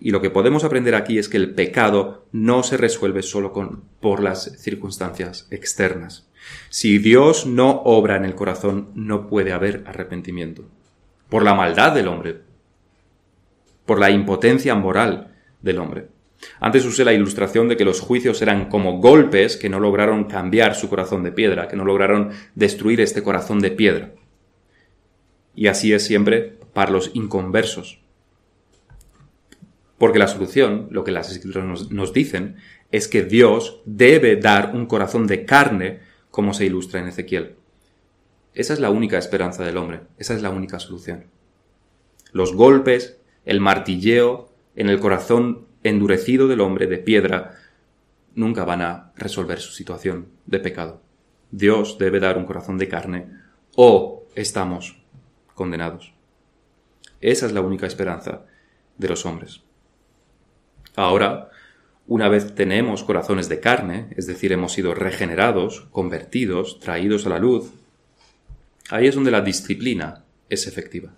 [0.00, 3.52] Y lo que podemos aprender aquí es que el pecado no se resuelve solo
[4.00, 6.28] por las circunstancias externas.
[6.70, 10.64] Si Dios no obra en el corazón, no puede haber arrepentimiento.
[11.28, 12.40] Por la maldad del hombre,
[13.84, 16.08] por la impotencia moral del hombre.
[16.60, 20.74] Antes usé la ilustración de que los juicios eran como golpes que no lograron cambiar
[20.74, 24.12] su corazón de piedra, que no lograron destruir este corazón de piedra.
[25.54, 28.00] Y así es siempre para los inconversos.
[29.98, 32.56] Porque la solución, lo que las escrituras nos, dicen,
[32.92, 37.56] es que Dios debe dar un corazón de carne, como se ilustra en Ezequiel.
[38.54, 41.24] Esa es la única esperanza del hombre, esa es la única solución.
[42.32, 47.54] Los golpes, el martilleo en el corazón endurecido del hombre de piedra
[48.34, 51.02] nunca van a resolver su situación de pecado.
[51.50, 53.26] Dios debe dar un corazón de carne
[53.74, 55.00] o estamos
[55.54, 56.14] condenados.
[57.20, 58.44] Esa es la única esperanza
[58.96, 59.62] de los hombres.
[60.94, 61.50] Ahora,
[62.06, 67.38] una vez tenemos corazones de carne, es decir, hemos sido regenerados, convertidos, traídos a la
[67.38, 67.72] luz,
[68.90, 71.12] ahí es donde la disciplina es efectiva.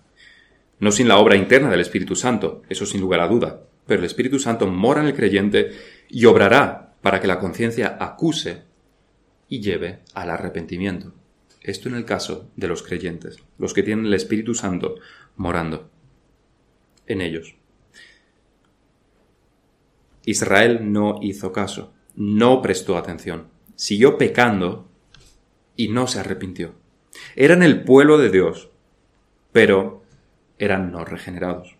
[0.79, 4.05] No sin la obra interna del Espíritu Santo, eso sin lugar a duda, pero el
[4.05, 5.71] Espíritu Santo mora en el creyente
[6.07, 8.61] y obrará para que la conciencia acuse
[9.49, 11.13] y lleve al arrepentimiento.
[11.59, 14.95] Esto en el caso de los creyentes, los que tienen el Espíritu Santo
[15.35, 15.89] morando
[17.05, 17.55] en ellos.
[20.23, 24.89] Israel no hizo caso, no prestó atención, siguió pecando
[25.75, 26.75] y no se arrepintió.
[27.35, 28.69] Eran el pueblo de Dios,
[29.51, 30.01] pero
[30.57, 31.75] eran no regenerados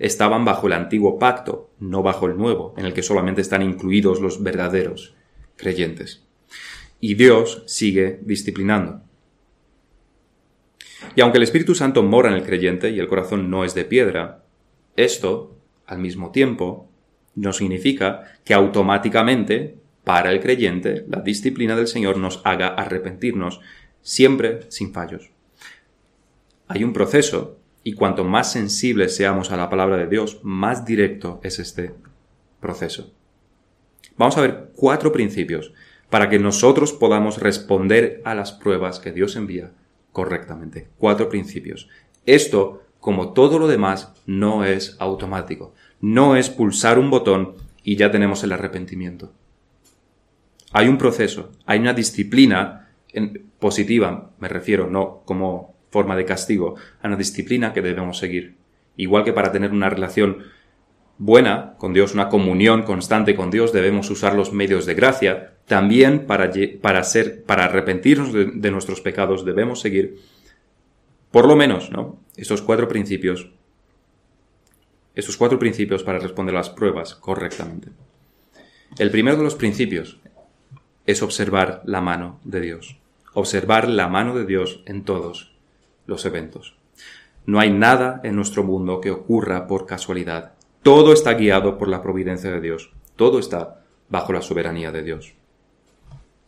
[0.00, 4.20] estaban bajo el antiguo pacto, no bajo el nuevo, en el que solamente están incluidos
[4.20, 5.14] los verdaderos
[5.56, 6.24] creyentes.
[7.00, 9.02] Y Dios sigue disciplinando.
[11.14, 13.84] Y aunque el Espíritu Santo mora en el creyente y el corazón no es de
[13.84, 14.42] piedra,
[14.96, 16.90] esto, al mismo tiempo,
[17.34, 23.60] no significa que automáticamente, para el creyente, la disciplina del Señor nos haga arrepentirnos,
[24.00, 25.30] siempre sin fallos.
[26.68, 31.40] Hay un proceso y cuanto más sensibles seamos a la palabra de Dios, más directo
[31.42, 31.94] es este
[32.60, 33.12] proceso.
[34.16, 35.72] Vamos a ver cuatro principios
[36.10, 39.72] para que nosotros podamos responder a las pruebas que Dios envía
[40.12, 40.88] correctamente.
[40.98, 41.88] Cuatro principios.
[42.26, 45.74] Esto, como todo lo demás, no es automático.
[46.00, 49.32] No es pulsar un botón y ya tenemos el arrepentimiento.
[50.72, 52.88] Hay un proceso, hay una disciplina
[53.58, 58.56] positiva, me refiero, no como forma de castigo, a una disciplina que debemos seguir.
[58.96, 60.44] Igual que para tener una relación
[61.18, 65.54] buena con Dios, una comunión constante con Dios, debemos usar los medios de gracia.
[65.66, 70.18] También para, para, ser, para arrepentirnos de, nuestros pecados debemos seguir,
[71.30, 72.18] por lo menos, ¿no?
[72.36, 73.50] Estos cuatro principios,
[75.14, 77.88] estos cuatro principios para responder las pruebas correctamente.
[78.98, 80.18] El primero de los principios
[81.06, 82.96] es observar la mano de Dios.
[83.34, 85.49] Observar la mano de Dios en todos
[86.06, 86.76] los eventos.
[87.46, 90.52] No hay nada en nuestro mundo que ocurra por casualidad.
[90.82, 92.92] Todo está guiado por la providencia de Dios.
[93.16, 95.32] Todo está bajo la soberanía de Dios.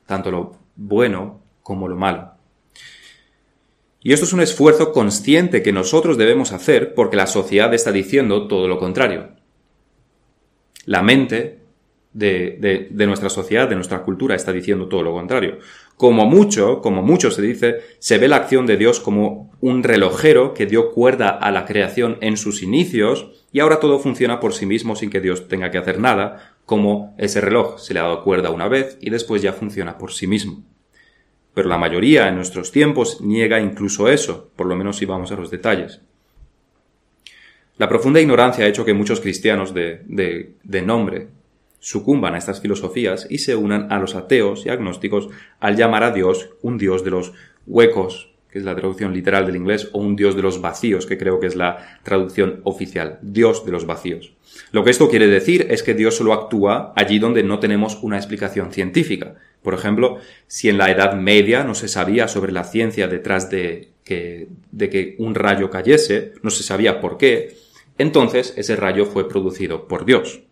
[0.06, 2.32] Tanto lo bueno como lo malo.
[4.00, 8.48] Y esto es un esfuerzo consciente que nosotros debemos hacer porque la sociedad está diciendo
[8.48, 9.28] todo lo contrario.
[10.86, 11.60] La mente
[12.12, 15.58] de, de, nuestra sociedad, de nuestra cultura, está diciendo todo lo contrario.
[16.02, 20.52] Como mucho, como mucho se dice, se ve la acción de Dios como un relojero
[20.52, 24.66] que dio cuerda a la creación en sus inicios y ahora todo funciona por sí
[24.66, 28.24] mismo sin que Dios tenga que hacer nada, como ese reloj se le ha dado
[28.24, 30.64] cuerda una vez y después ya funciona por sí mismo.
[31.54, 35.36] Pero la mayoría en nuestros tiempos niega incluso eso, por lo menos si vamos a
[35.36, 36.00] los detalles.
[37.78, 41.28] La profunda ignorancia ha hecho que muchos cristianos de, de, de nombre
[41.82, 45.28] sucumban a estas filosofías y se unan a los ateos y agnósticos
[45.58, 47.32] al llamar a Dios un Dios de los
[47.66, 51.18] huecos, que es la traducción literal del inglés, o un Dios de los vacíos, que
[51.18, 54.32] creo que es la traducción oficial, Dios de los vacíos.
[54.70, 58.16] Lo que esto quiere decir es que Dios solo actúa allí donde no tenemos una
[58.16, 59.34] explicación científica.
[59.60, 63.88] Por ejemplo, si en la Edad Media no se sabía sobre la ciencia detrás de
[64.04, 67.56] que, de que un rayo cayese, no se sabía por qué,
[67.98, 70.42] entonces ese rayo fue producido por Dios.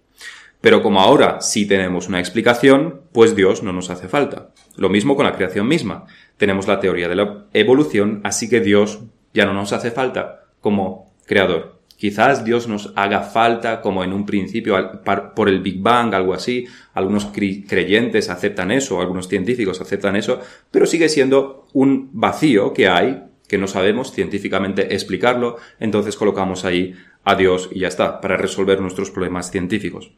[0.61, 4.51] Pero como ahora sí tenemos una explicación, pues Dios no nos hace falta.
[4.77, 6.07] Lo mismo con la creación misma.
[6.37, 9.01] Tenemos la teoría de la evolución, así que Dios
[9.33, 11.81] ya no nos hace falta como creador.
[11.97, 15.03] Quizás Dios nos haga falta como en un principio
[15.37, 16.67] por el Big Bang, algo así.
[16.95, 20.41] Algunos creyentes aceptan eso, algunos científicos aceptan eso,
[20.71, 26.95] pero sigue siendo un vacío que hay, que no sabemos científicamente explicarlo, entonces colocamos ahí
[27.23, 30.13] a Dios y ya está, para resolver nuestros problemas científicos.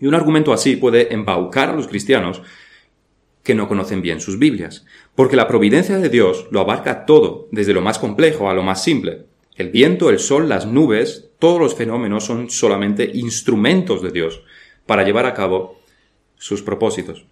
[0.00, 2.42] Y un argumento así puede embaucar a los cristianos
[3.42, 4.84] que no conocen bien sus Biblias,
[5.14, 8.84] porque la providencia de Dios lo abarca todo, desde lo más complejo a lo más
[8.84, 9.24] simple.
[9.56, 14.42] El viento, el sol, las nubes, todos los fenómenos son solamente instrumentos de Dios
[14.86, 15.80] para llevar a cabo
[16.36, 17.24] sus propósitos.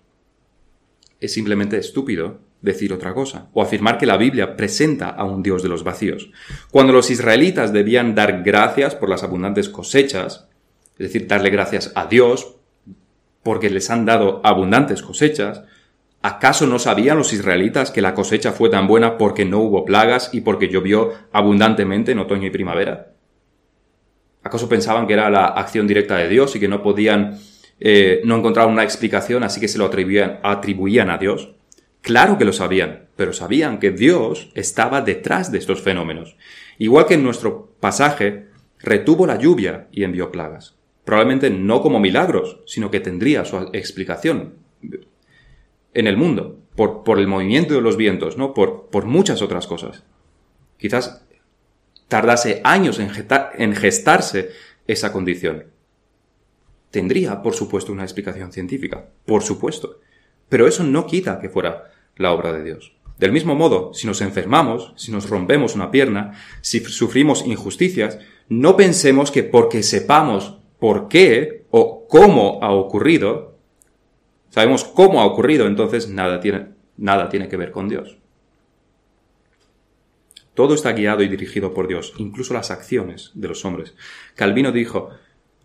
[1.21, 5.63] Es simplemente estúpido decir otra cosa, o afirmar que la Biblia presenta a un Dios
[5.63, 6.31] de los vacíos.
[6.71, 10.49] Cuando los israelitas debían dar gracias por las abundantes cosechas,
[10.99, 12.56] es decir, darle gracias a Dios
[13.47, 15.63] porque les han dado abundantes cosechas,
[16.21, 20.31] ¿acaso no sabían los israelitas que la cosecha fue tan buena porque no hubo plagas
[20.33, 23.13] y porque llovió abundantemente en otoño y primavera?
[24.43, 27.39] ¿Acaso pensaban que era la acción directa de Dios y que no podían,
[27.79, 31.53] eh, no encontrar una explicación, así que se lo atribuían, atribuían a Dios?
[32.01, 36.37] Claro que lo sabían, pero sabían que Dios estaba detrás de estos fenómenos.
[36.79, 38.49] Igual que en nuestro pasaje,
[38.81, 40.77] retuvo la lluvia y envió plagas
[41.07, 44.55] probablemente no como milagros, sino que tendría su explicación
[45.95, 48.53] en el mundo, por, por el movimiento de los vientos, ¿no?
[48.53, 50.03] Por, por muchas otras cosas.
[50.79, 51.25] Quizás
[52.09, 53.11] tardase años en,
[53.57, 54.51] en gestarse
[54.89, 55.67] esa condición.
[56.91, 60.01] Tendría, por supuesto, una explicación científica, por supuesto.
[60.49, 62.97] Pero eso no quita que fuera la obra de Dios.
[63.17, 66.33] Del mismo modo, si nos enfermamos, si nos rompemos una pierna,
[66.63, 73.59] si sufrimos injusticias, no pensemos que porque sepamos por qué o cómo ha ocurrido,
[74.51, 78.19] sabemos cómo ha ocurrido, entonces nada tiene, nada tiene que ver con Dios.
[80.55, 83.95] Todo está guiado y dirigido por Dios, incluso las acciones de los hombres.
[84.35, 85.11] Calvino dijo,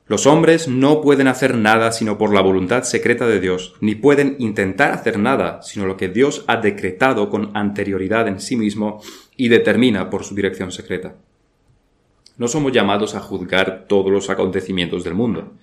[0.05, 4.35] los hombres no pueden hacer nada sino por la voluntad secreta de Dios, ni pueden
[4.39, 9.01] intentar hacer nada sino lo que Dios ha decretado con anterioridad en sí mismo
[9.37, 11.15] y determina por su dirección secreta.
[12.37, 15.53] No somos llamados a juzgar todos los acontecimientos del mundo,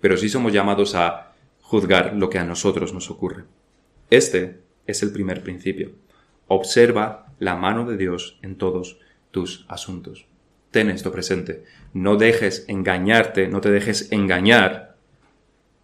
[0.00, 3.44] pero sí somos llamados a juzgar lo que a nosotros nos ocurre.
[4.10, 5.92] Este es el primer principio.
[6.48, 8.98] Observa la mano de Dios en todos
[9.30, 10.26] tus asuntos.
[10.70, 11.64] Ten esto presente.
[11.92, 14.96] No dejes engañarte, no te dejes engañar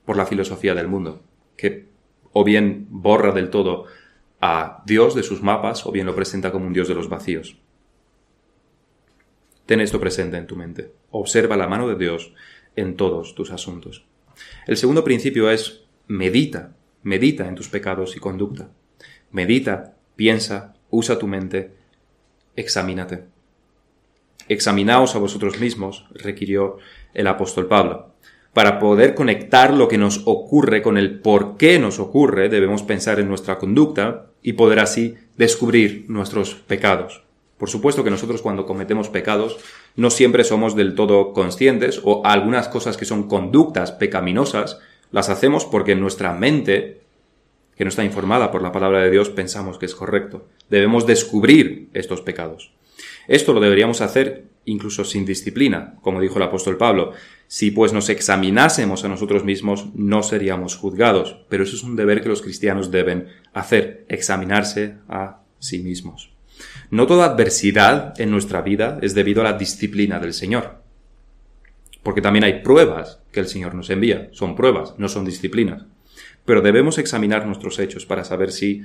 [0.04, 1.22] por la filosofía del mundo,
[1.56, 1.88] que
[2.32, 3.86] o bien borra del todo
[4.40, 7.56] a Dios de sus mapas o bien lo presenta como un Dios de los vacíos.
[9.68, 10.92] Ten esto presente en tu mente.
[11.10, 12.32] Observa la mano de Dios
[12.74, 14.06] en todos tus asuntos.
[14.66, 18.70] El segundo principio es medita, medita en tus pecados y conducta.
[19.30, 21.72] Medita, piensa, usa tu mente,
[22.56, 23.24] examínate.
[24.48, 26.78] Examinaos a vosotros mismos, requirió
[27.12, 28.14] el apóstol Pablo.
[28.54, 33.20] Para poder conectar lo que nos ocurre con el por qué nos ocurre, debemos pensar
[33.20, 37.27] en nuestra conducta y poder así descubrir nuestros pecados.
[37.58, 39.58] Por supuesto que nosotros cuando cometemos pecados
[39.96, 44.78] no siempre somos del todo conscientes o algunas cosas que son conductas pecaminosas
[45.10, 47.00] las hacemos porque nuestra mente,
[47.76, 50.46] que no está informada por la palabra de Dios, pensamos que es correcto.
[50.70, 52.72] Debemos descubrir estos pecados.
[53.26, 57.12] Esto lo deberíamos hacer incluso sin disciplina, como dijo el apóstol Pablo.
[57.46, 61.38] Si pues nos examinásemos a nosotros mismos, no seríamos juzgados.
[61.48, 66.37] Pero eso es un deber que los cristianos deben hacer, examinarse a sí mismos.
[66.90, 70.82] No toda adversidad en nuestra vida es debido a la disciplina del Señor.
[72.02, 74.28] Porque también hay pruebas que el Señor nos envía.
[74.32, 75.84] Son pruebas, no son disciplinas.
[76.44, 78.82] Pero debemos examinar nuestros hechos para saber si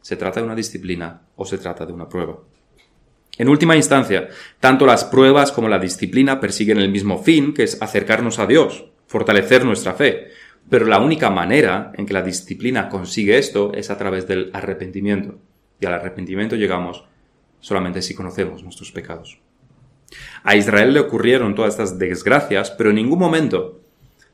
[0.00, 2.38] se trata de una disciplina o se trata de una prueba.
[3.36, 4.28] En última instancia,
[4.58, 8.86] tanto las pruebas como la disciplina persiguen el mismo fin, que es acercarnos a Dios,
[9.06, 10.28] fortalecer nuestra fe.
[10.68, 15.38] Pero la única manera en que la disciplina consigue esto es a través del arrepentimiento.
[15.80, 17.04] Y al arrepentimiento llegamos
[17.60, 19.40] solamente si conocemos nuestros pecados.
[20.42, 23.80] A Israel le ocurrieron todas estas desgracias, pero en ningún momento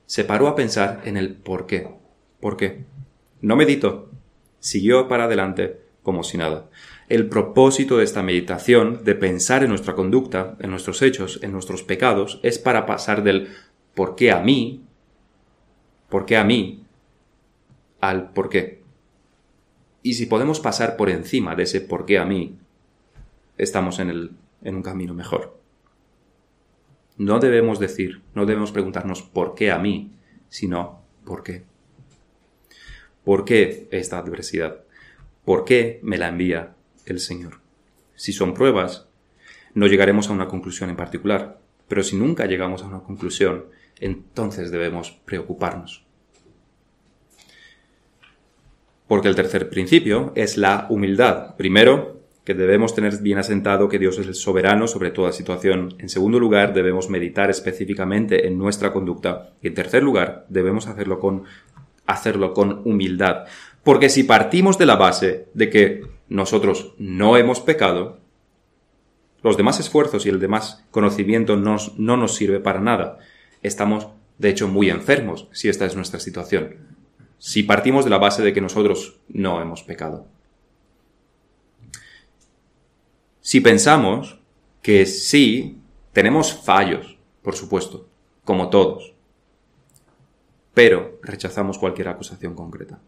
[0.07, 1.89] se paró a pensar en el por qué.
[2.41, 2.85] ¿Por qué?
[3.41, 4.11] No meditó.
[4.61, 6.69] Siguió para adelante como si nada.
[7.09, 11.83] El propósito de esta meditación, de pensar en nuestra conducta, en nuestros hechos, en nuestros
[11.83, 13.49] pecados, es para pasar del
[13.95, 14.85] por qué a mí,
[16.09, 16.85] por qué a mí,
[18.01, 18.83] al por qué.
[20.03, 22.59] Y si podemos pasar por encima de ese por qué a mí,
[23.59, 24.31] estamos en, el,
[24.63, 25.59] en un camino mejor.
[27.17, 30.13] No debemos decir, no debemos preguntarnos por qué a mí,
[30.49, 31.65] sino por qué.
[33.25, 34.81] ¿Por qué esta adversidad?
[35.45, 36.75] ¿Por qué me la envía
[37.07, 37.61] el Señor?
[38.17, 39.09] Si son pruebas,
[39.75, 43.67] no llegaremos a una conclusión en particular, pero si nunca llegamos a una conclusión,
[44.01, 46.05] entonces debemos preocuparnos.
[49.07, 51.57] Porque el tercer principio es la humildad.
[51.57, 52.14] Primero,
[52.45, 55.95] que debemos tener bien asentado que Dios es el soberano sobre toda situación.
[55.99, 59.53] En segundo lugar, debemos meditar específicamente en nuestra conducta.
[59.63, 61.45] Y en tercer lugar, debemos hacerlo con,
[62.07, 63.47] hacerlo con humildad.
[63.83, 68.19] Porque si partimos de la base de que nosotros no hemos pecado,
[69.43, 73.19] los demás esfuerzos y el demás conocimiento no nos sirve para nada.
[73.63, 76.77] Estamos, de hecho, muy enfermos si esta es nuestra situación.
[77.39, 80.27] Si partimos de la base de que nosotros no hemos pecado.
[83.45, 84.39] Si pensamos
[84.81, 85.79] que sí,
[86.15, 88.09] tenemos fallos, por supuesto,
[88.43, 89.13] como todos,
[90.73, 93.01] pero rechazamos cualquier acusación concreta.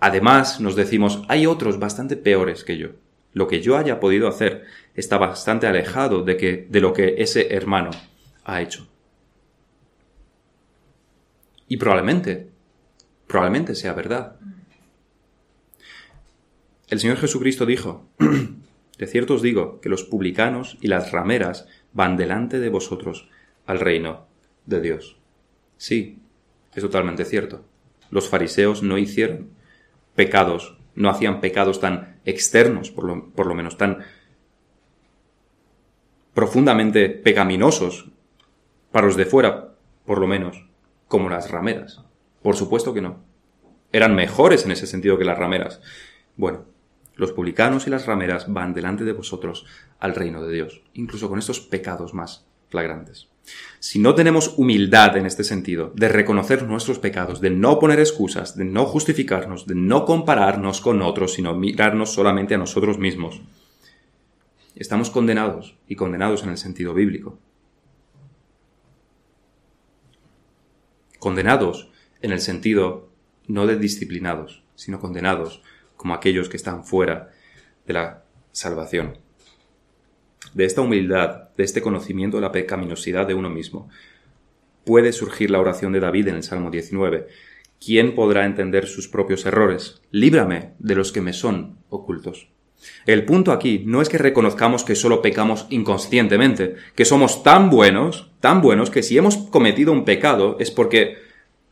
[0.00, 2.88] Además, nos decimos, hay otros bastante peores que yo.
[3.32, 4.64] Lo que yo haya podido hacer
[4.96, 7.90] está bastante alejado de, que, de lo que ese hermano
[8.42, 8.88] ha hecho.
[11.68, 12.48] Y probablemente,
[13.28, 14.34] probablemente sea verdad.
[16.88, 18.08] El Señor Jesucristo dijo,
[18.98, 23.28] De cierto os digo que los publicanos y las rameras van delante de vosotros
[23.66, 24.26] al reino
[24.66, 25.16] de Dios.
[25.76, 26.18] Sí,
[26.74, 27.64] es totalmente cierto.
[28.10, 29.50] Los fariseos no hicieron
[30.14, 34.04] pecados, no hacían pecados tan externos, por lo, por lo menos tan
[36.32, 38.10] profundamente pecaminosos
[38.92, 39.74] para los de fuera,
[40.04, 40.66] por lo menos,
[41.08, 42.00] como las rameras.
[42.42, 43.22] Por supuesto que no.
[43.92, 45.80] Eran mejores en ese sentido que las rameras.
[46.36, 46.64] Bueno,
[47.16, 49.66] los publicanos y las rameras van delante de vosotros
[50.00, 53.28] al reino de Dios, incluso con estos pecados más flagrantes.
[53.78, 58.56] Si no tenemos humildad en este sentido, de reconocer nuestros pecados, de no poner excusas,
[58.56, 63.42] de no justificarnos, de no compararnos con otros, sino mirarnos solamente a nosotros mismos,
[64.74, 67.38] estamos condenados, y condenados en el sentido bíblico.
[71.18, 71.90] Condenados
[72.22, 73.08] en el sentido
[73.46, 75.62] no de disciplinados, sino condenados
[76.04, 77.30] como aquellos que están fuera
[77.86, 79.16] de la salvación.
[80.52, 83.88] De esta humildad, de este conocimiento de la pecaminosidad de uno mismo,
[84.84, 87.26] puede surgir la oración de David en el Salmo 19.
[87.82, 90.02] ¿Quién podrá entender sus propios errores?
[90.10, 92.50] Líbrame de los que me son ocultos.
[93.06, 98.30] El punto aquí no es que reconozcamos que solo pecamos inconscientemente, que somos tan buenos,
[98.40, 101.16] tan buenos, que si hemos cometido un pecado es porque,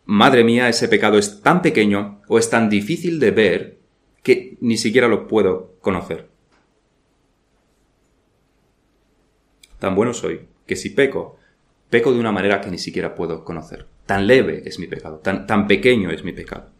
[0.07, 3.82] madre mía, ese pecado es tan pequeño o es tan difícil de ver
[4.63, 6.29] ni siquiera lo puedo conocer.
[9.81, 11.37] Tan bueno soy que si peco,
[11.91, 13.87] peco de una manera que ni siquiera puedo conocer.
[14.07, 16.71] Tan leve es mi pecado, tan, tan pequeño es mi pecado.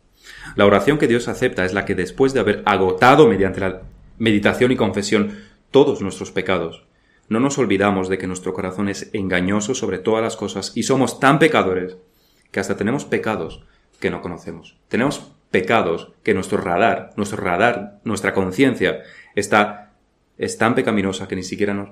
[0.55, 3.83] La oración que Dios acepta es la que después de haber agotado mediante la
[4.17, 5.41] meditación y confesión
[5.73, 6.87] todos nuestros pecados,
[7.29, 11.19] no nos olvidamos de que nuestro corazón es engañoso sobre todas las cosas y somos
[11.19, 11.97] tan pecadores
[12.53, 13.65] que hasta tenemos pecados
[13.99, 14.79] que no conocemos.
[14.87, 19.03] Tenemos pecados que nuestro radar, nuestro radar, nuestra conciencia
[19.37, 19.93] está
[20.37, 21.91] es tan pecaminosa que ni siquiera nos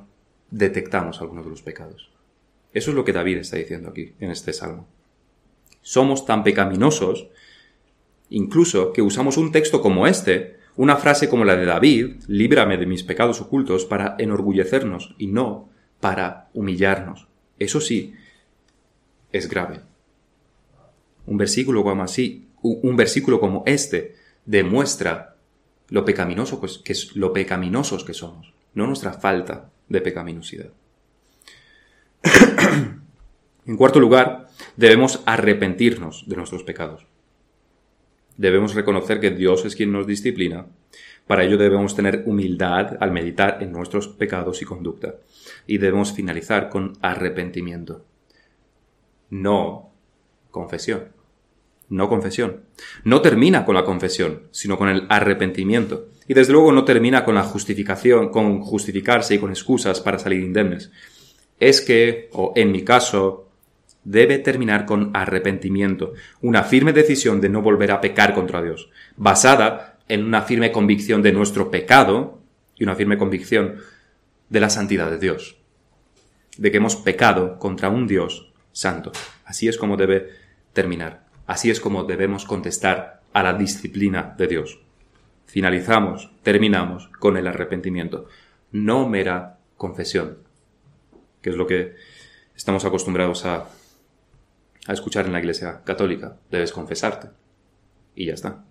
[0.51, 2.11] detectamos algunos de los pecados.
[2.73, 4.89] Eso es lo que David está diciendo aquí en este salmo.
[5.83, 7.29] Somos tan pecaminosos,
[8.29, 12.87] incluso que usamos un texto como este, una frase como la de David, líbrame de
[12.87, 15.69] mis pecados ocultos, para enorgullecernos y no
[16.01, 17.29] para humillarnos.
[17.59, 18.15] Eso sí,
[19.33, 19.81] es grave.
[21.27, 25.37] Un versículo como así un versículo como este demuestra
[25.89, 30.71] lo pecaminoso pues, que lo pecaminosos que somos, no nuestra falta de pecaminosidad.
[33.67, 37.07] en cuarto lugar, Debemos arrepentirnos de nuestros pecados.
[38.37, 40.67] Debemos reconocer que Dios es quien nos disciplina.
[41.27, 45.17] Para ello debemos tener humildad al meditar en nuestros pecados y conducta.
[45.67, 48.05] Y debemos finalizar con arrepentimiento.
[49.29, 49.93] No
[50.51, 51.20] confesión.
[51.91, 52.63] No confesión.
[53.05, 56.09] No termina con la confesión, sino con el arrepentimiento.
[56.27, 60.41] Y desde luego no termina con la justificación, con justificarse y con excusas para salir
[60.41, 60.91] indemnes.
[61.59, 63.51] Es que, o en mi caso,
[64.05, 69.99] debe terminar con arrepentimiento, una firme decisión de no volver a pecar contra Dios, basada
[70.09, 72.41] en una firme convicción de nuestro pecado
[72.77, 73.77] y una firme convicción
[74.49, 75.57] de la santidad de Dios,
[76.57, 79.13] de que hemos pecado contra un Dios santo.
[79.45, 80.29] Así es como debe
[80.73, 84.81] terminar, así es como debemos contestar a la disciplina de Dios.
[85.47, 88.27] Finalizamos, terminamos con el arrepentimiento,
[88.73, 90.39] no mera confesión,
[91.43, 91.95] que es lo que
[92.55, 93.69] estamos acostumbrados a
[94.87, 96.37] a escuchar en la Iglesia Católica.
[96.51, 97.29] Debes confesarte.
[98.15, 98.65] Y ya está.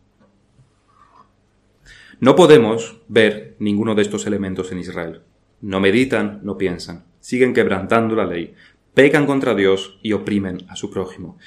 [2.20, 5.22] No podemos ver ninguno de estos elementos en Israel.
[5.62, 8.54] No meditan, no piensan, siguen quebrantando la ley,
[8.94, 11.38] pecan contra Dios y oprimen a su prójimo.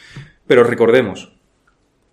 [0.47, 1.33] Pero recordemos,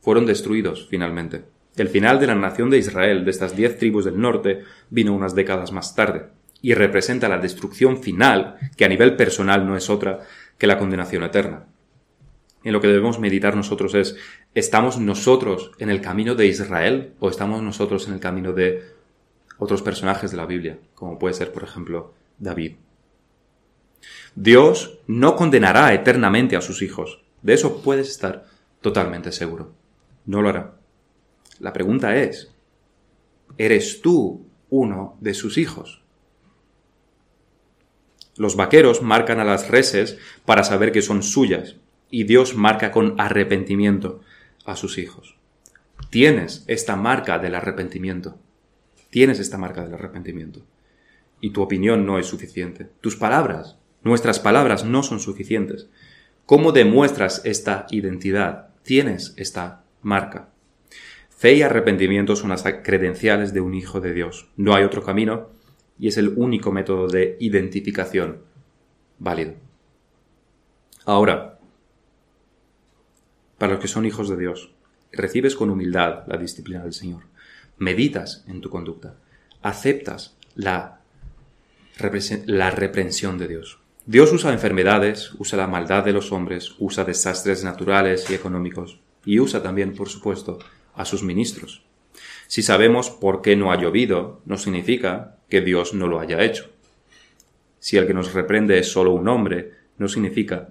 [0.01, 1.45] fueron destruidos finalmente.
[1.75, 5.35] El final de la nación de Israel, de estas diez tribus del norte, vino unas
[5.35, 6.27] décadas más tarde,
[6.61, 10.19] y representa la destrucción final, que a nivel personal no es otra
[10.57, 11.67] que la condenación eterna
[12.63, 14.17] en lo que debemos meditar nosotros es,
[14.53, 18.83] ¿estamos nosotros en el camino de Israel o estamos nosotros en el camino de
[19.57, 22.73] otros personajes de la Biblia, como puede ser, por ejemplo, David?
[24.35, 27.21] Dios no condenará eternamente a sus hijos.
[27.41, 28.45] De eso puedes estar
[28.81, 29.73] totalmente seguro.
[30.25, 30.75] No lo hará.
[31.59, 32.51] La pregunta es,
[33.57, 36.01] ¿eres tú uno de sus hijos?
[38.37, 41.75] Los vaqueros marcan a las reses para saber que son suyas,
[42.09, 44.21] y Dios marca con arrepentimiento
[44.65, 45.35] a sus hijos.
[46.09, 48.37] Tienes esta marca del arrepentimiento.
[49.09, 50.61] Tienes esta marca del arrepentimiento.
[51.41, 52.87] Y tu opinión no es suficiente.
[53.01, 55.89] Tus palabras, nuestras palabras no son suficientes.
[56.49, 58.69] ¿Cómo demuestras esta identidad?
[58.81, 60.49] Tienes esta marca.
[61.29, 64.49] Fe y arrepentimiento son las credenciales de un hijo de Dios.
[64.57, 65.49] No hay otro camino
[65.99, 68.41] y es el único método de identificación
[69.19, 69.53] válido.
[71.05, 71.59] Ahora,
[73.59, 74.73] para los que son hijos de Dios.
[75.11, 77.25] Recibes con humildad la disciplina del Señor.
[77.77, 79.17] Meditas en tu conducta.
[79.61, 81.01] Aceptas la,
[82.47, 83.78] la reprensión de Dios.
[84.09, 89.39] Dios usa enfermedades, usa la maldad de los hombres, usa desastres naturales y económicos, y
[89.39, 90.57] usa también, por supuesto,
[90.95, 91.83] a sus ministros.
[92.47, 96.71] Si sabemos por qué no ha llovido, no significa que Dios no lo haya hecho.
[97.79, 100.69] Si el que nos reprende es solo un hombre, no significa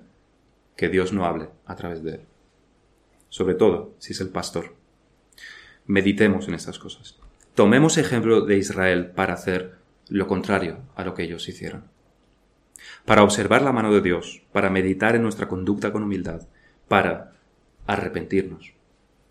[0.77, 2.21] que Dios no hable a través de él
[3.29, 4.75] sobre todo si es el pastor.
[5.87, 7.17] Meditemos en estas cosas.
[7.55, 9.77] Tomemos ejemplo de Israel para hacer
[10.09, 11.85] lo contrario a lo que ellos hicieron.
[13.09, 16.43] Para observar la mano de Dios, para meditar en nuestra conducta con humildad,
[16.89, 17.33] para
[17.87, 18.75] arrepentirnos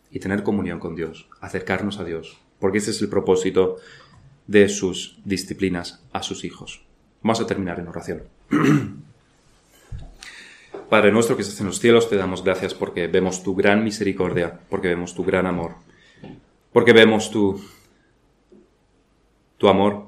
[0.09, 3.77] y tener comunión con Dios, acercarnos a Dios, porque ese es el propósito
[4.47, 6.81] de sus disciplinas a sus hijos.
[7.21, 8.23] Vamos a terminar en oración.
[10.89, 14.59] Padre nuestro que estás en los cielos, te damos gracias porque vemos tu gran misericordia,
[14.71, 15.75] porque vemos tu gran amor,
[16.73, 17.63] porque vemos tu,
[19.59, 20.07] tu amor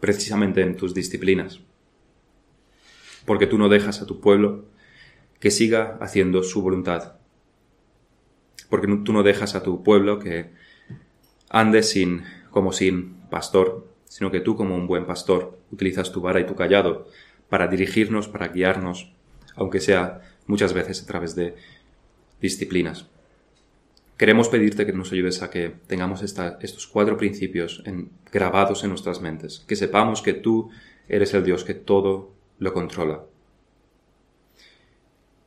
[0.00, 1.60] precisamente en tus disciplinas,
[3.28, 4.64] porque tú no dejas a tu pueblo
[5.38, 7.18] que siga haciendo su voluntad,
[8.70, 10.50] porque tú no dejas a tu pueblo que
[11.50, 16.40] ande sin, como sin pastor, sino que tú como un buen pastor utilizas tu vara
[16.40, 17.06] y tu callado
[17.50, 19.12] para dirigirnos, para guiarnos,
[19.54, 21.54] aunque sea muchas veces a través de
[22.40, 23.08] disciplinas.
[24.16, 27.84] Queremos pedirte que nos ayudes a que tengamos estos cuatro principios
[28.32, 30.70] grabados en nuestras mentes, que sepamos que tú
[31.08, 33.22] eres el Dios que todo lo controla,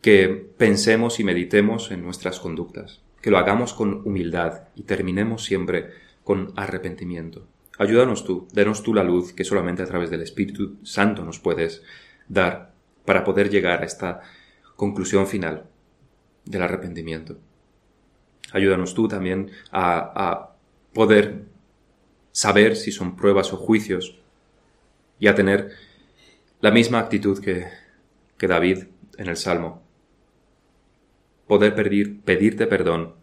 [0.01, 5.91] que pensemos y meditemos en nuestras conductas, que lo hagamos con humildad y terminemos siempre
[6.23, 7.47] con arrepentimiento.
[7.77, 11.83] Ayúdanos tú, denos tú la luz que solamente a través del Espíritu Santo nos puedes
[12.27, 12.73] dar
[13.05, 14.21] para poder llegar a esta
[14.75, 15.65] conclusión final
[16.45, 17.37] del arrepentimiento.
[18.51, 20.47] Ayúdanos tú también a,
[20.93, 21.45] poder
[22.33, 24.19] saber si son pruebas o juicios
[25.19, 25.71] y a tener
[26.61, 27.67] la misma actitud que,
[28.37, 28.83] que David
[29.17, 29.81] en el Salmo.
[31.47, 33.15] Poder pedir, pedirte perdón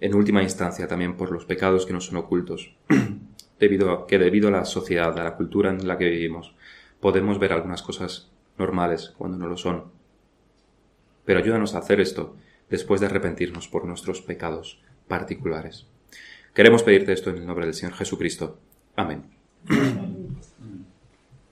[0.00, 2.76] en última instancia también por los pecados que nos son ocultos,
[3.58, 6.54] debido a, que debido a la sociedad, a la cultura en la que vivimos,
[7.00, 9.90] podemos ver algunas cosas normales cuando no lo son.
[11.24, 12.36] pero ayúdanos a hacer esto
[12.68, 15.86] después de arrepentirnos por nuestros pecados particulares.
[16.52, 18.58] Queremos pedirte esto en el nombre del Señor Jesucristo.
[18.96, 19.24] Amén.